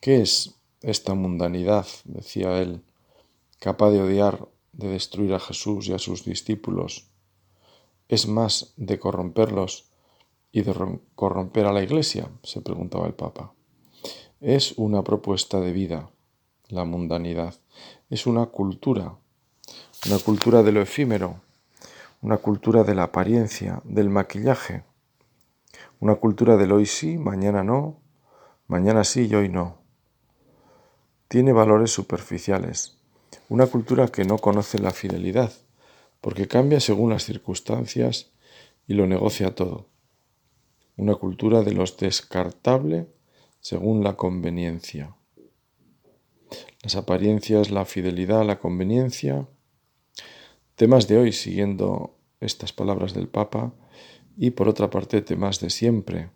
¿Qué 0.01 0.21
es 0.21 0.55
esta 0.81 1.13
mundanidad? 1.13 1.85
decía 2.05 2.61
él, 2.61 2.83
capaz 3.59 3.91
de 3.91 4.01
odiar, 4.01 4.47
de 4.73 4.89
destruir 4.89 5.33
a 5.33 5.39
Jesús 5.39 5.87
y 5.87 5.93
a 5.93 5.99
sus 5.99 6.25
discípulos. 6.25 7.07
¿Es 8.07 8.27
más 8.27 8.73
de 8.77 8.99
corromperlos 8.99 9.89
y 10.51 10.61
de 10.61 10.99
corromper 11.15 11.65
a 11.65 11.73
la 11.73 11.83
Iglesia? 11.83 12.29
se 12.43 12.61
preguntaba 12.61 13.07
el 13.07 13.13
Papa. 13.13 13.53
Es 14.41 14.73
una 14.77 15.03
propuesta 15.03 15.59
de 15.59 15.73
vida, 15.73 16.11
la 16.69 16.85
mundanidad. 16.85 17.55
Es 18.09 18.27
una 18.27 18.45
cultura, 18.47 19.17
una 20.05 20.19
cultura 20.19 20.61
de 20.61 20.71
lo 20.71 20.81
efímero, 20.81 21.41
una 22.21 22.37
cultura 22.37 22.83
de 22.83 22.95
la 22.95 23.03
apariencia, 23.03 23.81
del 23.83 24.09
maquillaje 24.09 24.83
una 25.99 26.15
cultura 26.15 26.57
del 26.57 26.71
hoy 26.71 26.85
sí, 26.85 27.17
mañana 27.17 27.63
no, 27.63 27.99
mañana 28.67 29.03
sí 29.03 29.27
y 29.29 29.35
hoy 29.35 29.49
no. 29.49 29.81
Tiene 31.27 31.53
valores 31.53 31.91
superficiales. 31.91 32.97
Una 33.49 33.67
cultura 33.67 34.07
que 34.07 34.25
no 34.25 34.37
conoce 34.37 34.79
la 34.79 34.91
fidelidad, 34.91 35.51
porque 36.21 36.47
cambia 36.47 36.79
según 36.79 37.11
las 37.11 37.23
circunstancias 37.23 38.31
y 38.87 38.93
lo 38.93 39.07
negocia 39.07 39.55
todo. 39.55 39.87
Una 40.97 41.15
cultura 41.15 41.61
de 41.61 41.73
los 41.73 41.97
descartable 41.97 43.07
según 43.59 44.03
la 44.03 44.15
conveniencia. 44.15 45.15
Las 46.83 46.95
apariencias, 46.95 47.71
la 47.71 47.85
fidelidad, 47.85 48.45
la 48.45 48.59
conveniencia. 48.59 49.47
Temas 50.75 51.07
de 51.07 51.17
hoy, 51.17 51.31
siguiendo 51.31 52.15
estas 52.39 52.73
palabras 52.73 53.13
del 53.13 53.27
Papa, 53.27 53.73
y 54.37 54.51
por 54.51 54.67
otra 54.67 54.89
parte 54.89 55.21
temas 55.21 55.59
de 55.59 55.69
siempre, 55.69 56.29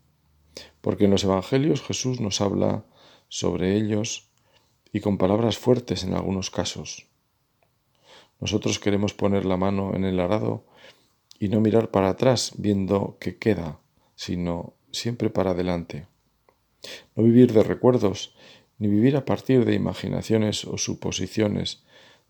porque 0.81 1.05
en 1.05 1.11
los 1.11 1.23
Evangelios 1.23 1.81
Jesús 1.81 2.19
nos 2.19 2.41
habla 2.41 2.85
sobre 3.27 3.75
ellos 3.75 4.29
y 4.91 5.01
con 5.01 5.17
palabras 5.17 5.57
fuertes 5.57 6.03
en 6.03 6.13
algunos 6.13 6.49
casos. 6.49 7.07
Nosotros 8.39 8.79
queremos 8.79 9.13
poner 9.13 9.45
la 9.45 9.57
mano 9.57 9.93
en 9.93 10.05
el 10.05 10.19
arado 10.19 10.65
y 11.39 11.49
no 11.49 11.61
mirar 11.61 11.91
para 11.91 12.09
atrás 12.09 12.53
viendo 12.57 13.17
qué 13.19 13.37
queda, 13.37 13.79
sino 14.15 14.73
siempre 14.91 15.29
para 15.29 15.51
adelante. 15.51 16.07
No 17.15 17.23
vivir 17.23 17.53
de 17.53 17.63
recuerdos, 17.63 18.33
ni 18.77 18.87
vivir 18.87 19.17
a 19.17 19.25
partir 19.25 19.65
de 19.65 19.75
imaginaciones 19.75 20.65
o 20.65 20.77
suposiciones, 20.77 21.83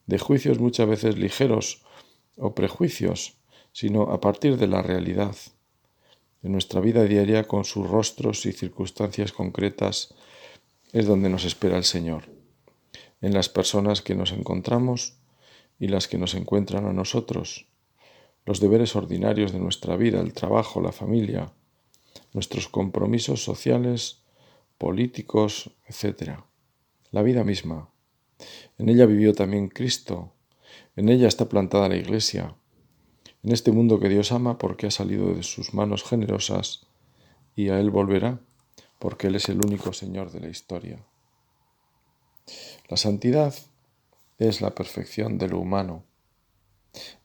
de 0.07 0.17
juicios 0.17 0.59
muchas 0.59 0.87
veces 0.87 1.17
ligeros 1.17 1.83
o 2.35 2.55
prejuicios, 2.55 3.37
sino 3.71 4.11
a 4.11 4.19
partir 4.19 4.57
de 4.57 4.67
la 4.67 4.81
realidad, 4.81 5.35
de 6.41 6.49
nuestra 6.49 6.81
vida 6.81 7.03
diaria 7.03 7.47
con 7.47 7.65
sus 7.65 7.89
rostros 7.89 8.45
y 8.45 8.53
circunstancias 8.53 9.31
concretas, 9.31 10.13
es 10.93 11.05
donde 11.05 11.29
nos 11.29 11.45
espera 11.45 11.77
el 11.77 11.83
Señor, 11.83 12.25
en 13.21 13.33
las 13.33 13.49
personas 13.49 14.01
que 14.01 14.15
nos 14.15 14.31
encontramos 14.31 15.17
y 15.79 15.87
las 15.87 16.07
que 16.07 16.17
nos 16.17 16.33
encuentran 16.35 16.85
a 16.85 16.93
nosotros, 16.93 17.67
los 18.45 18.59
deberes 18.59 18.95
ordinarios 18.95 19.51
de 19.51 19.59
nuestra 19.59 19.95
vida, 19.95 20.21
el 20.21 20.33
trabajo, 20.33 20.81
la 20.81 20.91
familia, 20.91 21.51
nuestros 22.33 22.67
compromisos 22.67 23.43
sociales, 23.43 24.23
políticos, 24.77 25.71
etc. 25.87 26.39
La 27.11 27.21
vida 27.21 27.43
misma. 27.43 27.89
En 28.77 28.89
ella 28.89 29.05
vivió 29.05 29.33
también 29.33 29.67
Cristo, 29.67 30.33
en 30.95 31.09
ella 31.09 31.27
está 31.27 31.49
plantada 31.49 31.89
la 31.89 31.97
Iglesia, 31.97 32.55
en 33.43 33.51
este 33.51 33.71
mundo 33.71 33.99
que 33.99 34.09
Dios 34.09 34.31
ama 34.31 34.57
porque 34.57 34.87
ha 34.87 34.91
salido 34.91 35.33
de 35.33 35.43
sus 35.43 35.73
manos 35.73 36.03
generosas 36.03 36.87
y 37.55 37.69
a 37.69 37.79
Él 37.79 37.89
volverá 37.89 38.39
porque 38.99 39.27
Él 39.27 39.35
es 39.35 39.49
el 39.49 39.65
único 39.65 39.93
Señor 39.93 40.31
de 40.31 40.41
la 40.41 40.49
historia. 40.49 40.99
La 42.89 42.97
santidad 42.97 43.55
es 44.37 44.61
la 44.61 44.75
perfección 44.75 45.37
de 45.37 45.47
lo 45.47 45.59
humano, 45.59 46.03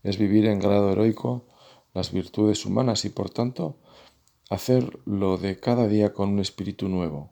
es 0.02 0.18
vivir 0.18 0.46
en 0.46 0.60
grado 0.60 0.92
heroico 0.92 1.46
las 1.94 2.12
virtudes 2.12 2.64
humanas 2.64 3.04
y 3.04 3.10
por 3.10 3.30
tanto 3.30 3.76
hacer 4.50 4.98
lo 5.06 5.36
de 5.36 5.58
cada 5.58 5.88
día 5.88 6.12
con 6.12 6.30
un 6.30 6.40
espíritu 6.40 6.88
nuevo, 6.88 7.30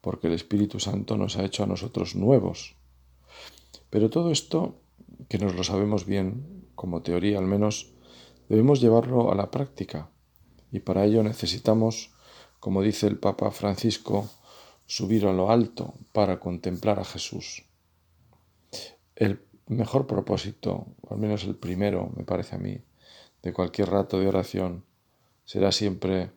porque 0.00 0.26
el 0.26 0.34
Espíritu 0.34 0.78
Santo 0.78 1.16
nos 1.16 1.36
ha 1.36 1.44
hecho 1.44 1.64
a 1.64 1.66
nosotros 1.66 2.14
nuevos. 2.14 2.76
Pero 3.88 4.10
todo 4.10 4.30
esto, 4.30 4.76
que 5.28 5.38
nos 5.38 5.54
lo 5.54 5.64
sabemos 5.64 6.04
bien, 6.04 6.59
como 6.80 7.02
teoría 7.02 7.36
al 7.36 7.44
menos, 7.44 7.92
debemos 8.48 8.80
llevarlo 8.80 9.30
a 9.30 9.34
la 9.34 9.50
práctica 9.50 10.08
y 10.72 10.80
para 10.80 11.04
ello 11.04 11.22
necesitamos, 11.22 12.14
como 12.58 12.80
dice 12.80 13.06
el 13.06 13.18
Papa 13.18 13.50
Francisco, 13.50 14.30
subir 14.86 15.26
a 15.26 15.32
lo 15.34 15.50
alto 15.50 15.92
para 16.12 16.40
contemplar 16.40 16.98
a 16.98 17.04
Jesús. 17.04 17.66
El 19.14 19.44
mejor 19.66 20.06
propósito, 20.06 20.86
al 21.10 21.18
menos 21.18 21.44
el 21.44 21.54
primero, 21.54 22.14
me 22.16 22.24
parece 22.24 22.56
a 22.56 22.58
mí, 22.58 22.80
de 23.42 23.52
cualquier 23.52 23.90
rato 23.90 24.18
de 24.18 24.28
oración, 24.28 24.86
será 25.44 25.72
siempre 25.72 26.30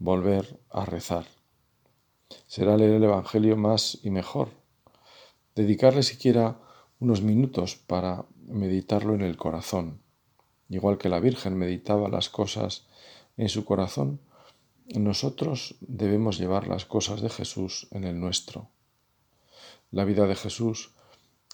volver 0.00 0.58
a 0.70 0.84
rezar. 0.84 1.24
Será 2.48 2.76
leer 2.76 2.94
el 2.94 3.04
Evangelio 3.04 3.56
más 3.56 4.00
y 4.02 4.10
mejor, 4.10 4.48
dedicarle 5.54 6.02
siquiera 6.02 6.63
unos 7.04 7.20
minutos 7.20 7.76
para 7.76 8.24
meditarlo 8.46 9.14
en 9.14 9.20
el 9.20 9.36
corazón. 9.36 10.00
Igual 10.70 10.96
que 10.96 11.10
la 11.10 11.20
Virgen 11.20 11.54
meditaba 11.54 12.08
las 12.08 12.30
cosas 12.30 12.86
en 13.36 13.50
su 13.50 13.66
corazón, 13.66 14.20
nosotros 14.86 15.76
debemos 15.82 16.38
llevar 16.38 16.66
las 16.66 16.86
cosas 16.86 17.20
de 17.20 17.28
Jesús 17.28 17.88
en 17.90 18.04
el 18.04 18.18
nuestro. 18.18 18.70
La 19.90 20.06
vida 20.06 20.26
de 20.26 20.34
Jesús 20.34 20.94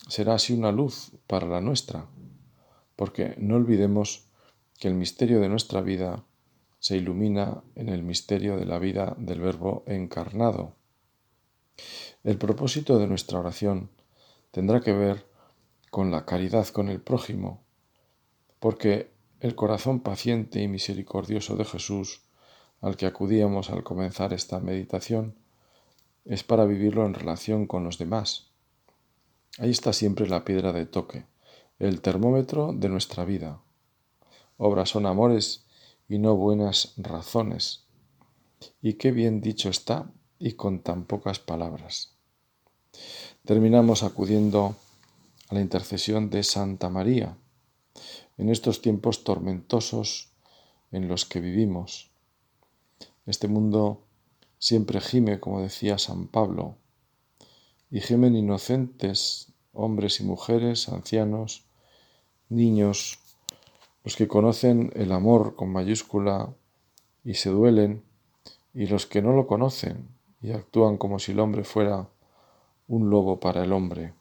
será 0.09 0.35
así 0.35 0.53
una 0.53 0.71
luz 0.71 1.11
para 1.27 1.49
la 1.49 1.61
nuestra, 1.61 2.07
porque 2.95 3.35
no 3.37 3.57
olvidemos 3.57 4.29
que 4.79 4.87
el 4.87 4.95
misterio 4.95 5.41
de 5.41 5.49
nuestra 5.49 5.81
vida 5.81 6.25
se 6.79 6.97
ilumina 6.97 7.65
en 7.75 7.89
el 7.89 8.05
misterio 8.05 8.57
de 8.57 8.67
la 8.67 8.79
vida 8.79 9.17
del 9.19 9.41
Verbo 9.41 9.83
encarnado. 9.89 10.77
El 12.23 12.39
propósito 12.39 13.01
de 13.01 13.09
nuestra 13.09 13.41
oración 13.41 13.91
tendrá 14.53 14.81
que 14.81 14.93
ver 14.93 15.30
con 15.90 16.11
la 16.11 16.24
caridad 16.24 16.68
con 16.68 16.88
el 16.88 17.00
prójimo, 17.00 17.64
porque 18.61 19.11
el 19.40 19.55
corazón 19.55 20.00
paciente 20.00 20.62
y 20.62 20.68
misericordioso 20.68 21.57
de 21.57 21.64
Jesús, 21.64 22.22
al 22.81 22.96
que 22.96 23.07
acudíamos 23.07 23.70
al 23.70 23.83
comenzar 23.83 24.33
esta 24.33 24.61
meditación, 24.61 25.35
es 26.24 26.44
para 26.44 26.64
vivirlo 26.64 27.07
en 27.07 27.14
relación 27.14 27.66
con 27.66 27.85
los 27.85 27.98
demás. 27.98 28.50
Ahí 29.59 29.70
está 29.70 29.92
siempre 29.92 30.29
la 30.29 30.44
piedra 30.44 30.72
de 30.72 30.87
toque, 30.87 31.24
el 31.79 32.00
termómetro 32.00 32.72
de 32.72 32.88
nuestra 32.88 33.24
vida. 33.24 33.61
Obras 34.59 34.90
son 34.90 35.07
amores 35.07 35.64
y 36.09 36.18
no 36.18 36.37
buenas 36.37 36.92
razones. 36.96 37.87
Y 38.83 38.94
qué 38.94 39.11
bien 39.11 39.40
dicho 39.40 39.70
está 39.70 40.11
y 40.38 40.53
con 40.53 40.81
tan 40.81 41.05
pocas 41.05 41.38
palabras. 41.38 42.14
Terminamos 43.44 44.03
acudiendo 44.03 44.76
a 45.51 45.55
la 45.55 45.61
intercesión 45.61 46.31
de 46.31 46.45
Santa 46.45 46.89
María 46.89 47.37
en 48.39 48.49
estos 48.49 48.81
tiempos 48.81 49.25
tormentosos 49.25 50.31
en 50.93 51.09
los 51.09 51.27
que 51.27 51.41
vivimos. 51.41 52.11
Este 53.27 53.49
mundo 53.49 54.03
siempre 54.59 55.01
gime, 55.01 55.41
como 55.41 55.61
decía 55.61 55.99
San 55.99 56.29
Pablo, 56.29 56.77
y 57.91 58.01
gimen 58.01 58.37
inocentes, 58.37 59.53
hombres 59.73 60.21
y 60.21 60.25
mujeres, 60.25 60.89
ancianos, 60.89 61.65
niños, 62.49 63.19
los 64.05 64.15
que 64.17 64.29
conocen 64.29 64.93
el 64.95 65.11
amor 65.11 65.57
con 65.57 65.73
mayúscula 65.73 66.55
y 67.25 67.35
se 67.35 67.51
duelen, 67.51 68.05
y 68.73 68.87
los 68.87 69.07
que 69.07 69.21
no 69.21 69.33
lo 69.33 69.49
conocen 69.49 70.09
y 70.41 70.53
actúan 70.53 70.97
como 70.97 71.19
si 71.19 71.33
el 71.33 71.41
hombre 71.41 71.65
fuera 71.65 72.09
un 72.87 73.11
lobo 73.11 73.41
para 73.41 73.65
el 73.65 73.73
hombre. 73.73 74.15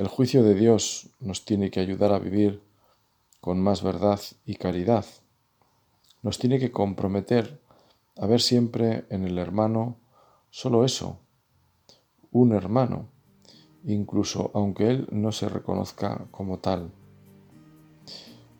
El 0.00 0.08
juicio 0.08 0.42
de 0.42 0.54
Dios 0.54 1.10
nos 1.20 1.44
tiene 1.44 1.70
que 1.70 1.78
ayudar 1.78 2.14
a 2.14 2.18
vivir 2.18 2.62
con 3.42 3.60
más 3.60 3.82
verdad 3.82 4.18
y 4.46 4.54
caridad. 4.54 5.04
Nos 6.22 6.38
tiene 6.38 6.58
que 6.58 6.72
comprometer 6.72 7.60
a 8.16 8.26
ver 8.26 8.40
siempre 8.40 9.04
en 9.10 9.26
el 9.26 9.36
hermano 9.36 9.98
solo 10.48 10.86
eso, 10.86 11.18
un 12.30 12.54
hermano, 12.54 13.10
incluso 13.84 14.50
aunque 14.54 14.88
él 14.88 15.06
no 15.12 15.32
se 15.32 15.50
reconozca 15.50 16.28
como 16.30 16.60
tal. 16.60 16.90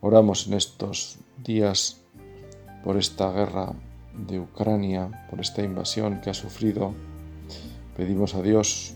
Oramos 0.02 0.46
en 0.46 0.52
estos 0.52 1.20
días 1.38 2.02
por 2.84 2.98
esta 2.98 3.32
guerra 3.32 3.72
de 4.26 4.40
Ucrania, 4.40 5.26
por 5.30 5.40
esta 5.40 5.62
invasión 5.62 6.20
que 6.20 6.28
ha 6.28 6.34
sufrido. 6.34 6.92
Pedimos 7.96 8.34
a 8.34 8.42
Dios 8.42 8.92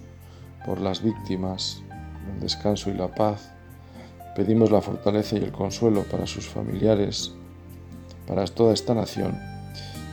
por 0.67 0.79
las 0.79 1.03
víctimas, 1.03 1.83
el 2.33 2.41
descanso 2.41 2.91
y 2.91 2.95
la 2.95 3.09
paz. 3.09 3.51
Pedimos 4.37 4.71
la 4.71 4.81
fortaleza 4.81 5.37
y 5.37 5.43
el 5.43 5.53
consuelo 5.53 6.03
para 6.05 6.27
sus 6.27 6.49
familiares, 6.49 7.33
para 8.27 8.45
toda 8.47 8.75
esta 8.75 8.95
nación. 8.95 9.39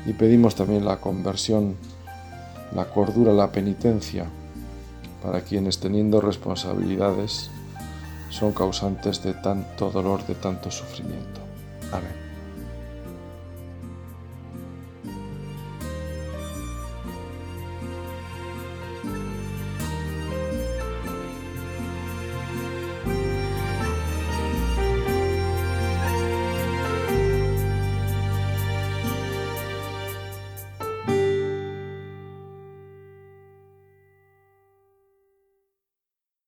Y 0.06 0.14
pedimos 0.14 0.56
también 0.56 0.86
la 0.86 0.98
conversión, 0.98 1.76
la 2.76 2.86
cordura, 2.86 3.34
la 3.34 3.52
penitencia 3.52 4.26
para 5.22 5.42
quienes 5.42 5.80
teniendo 5.80 6.20
responsabilidades 6.22 7.52
son 8.30 8.54
causantes 8.54 9.24
de 9.24 9.34
tanto 9.34 9.92
dolor, 9.92 10.26
de 10.26 10.36
tanto 10.36 10.72
sufrimiento. 10.72 11.42
Amén. 11.92 12.31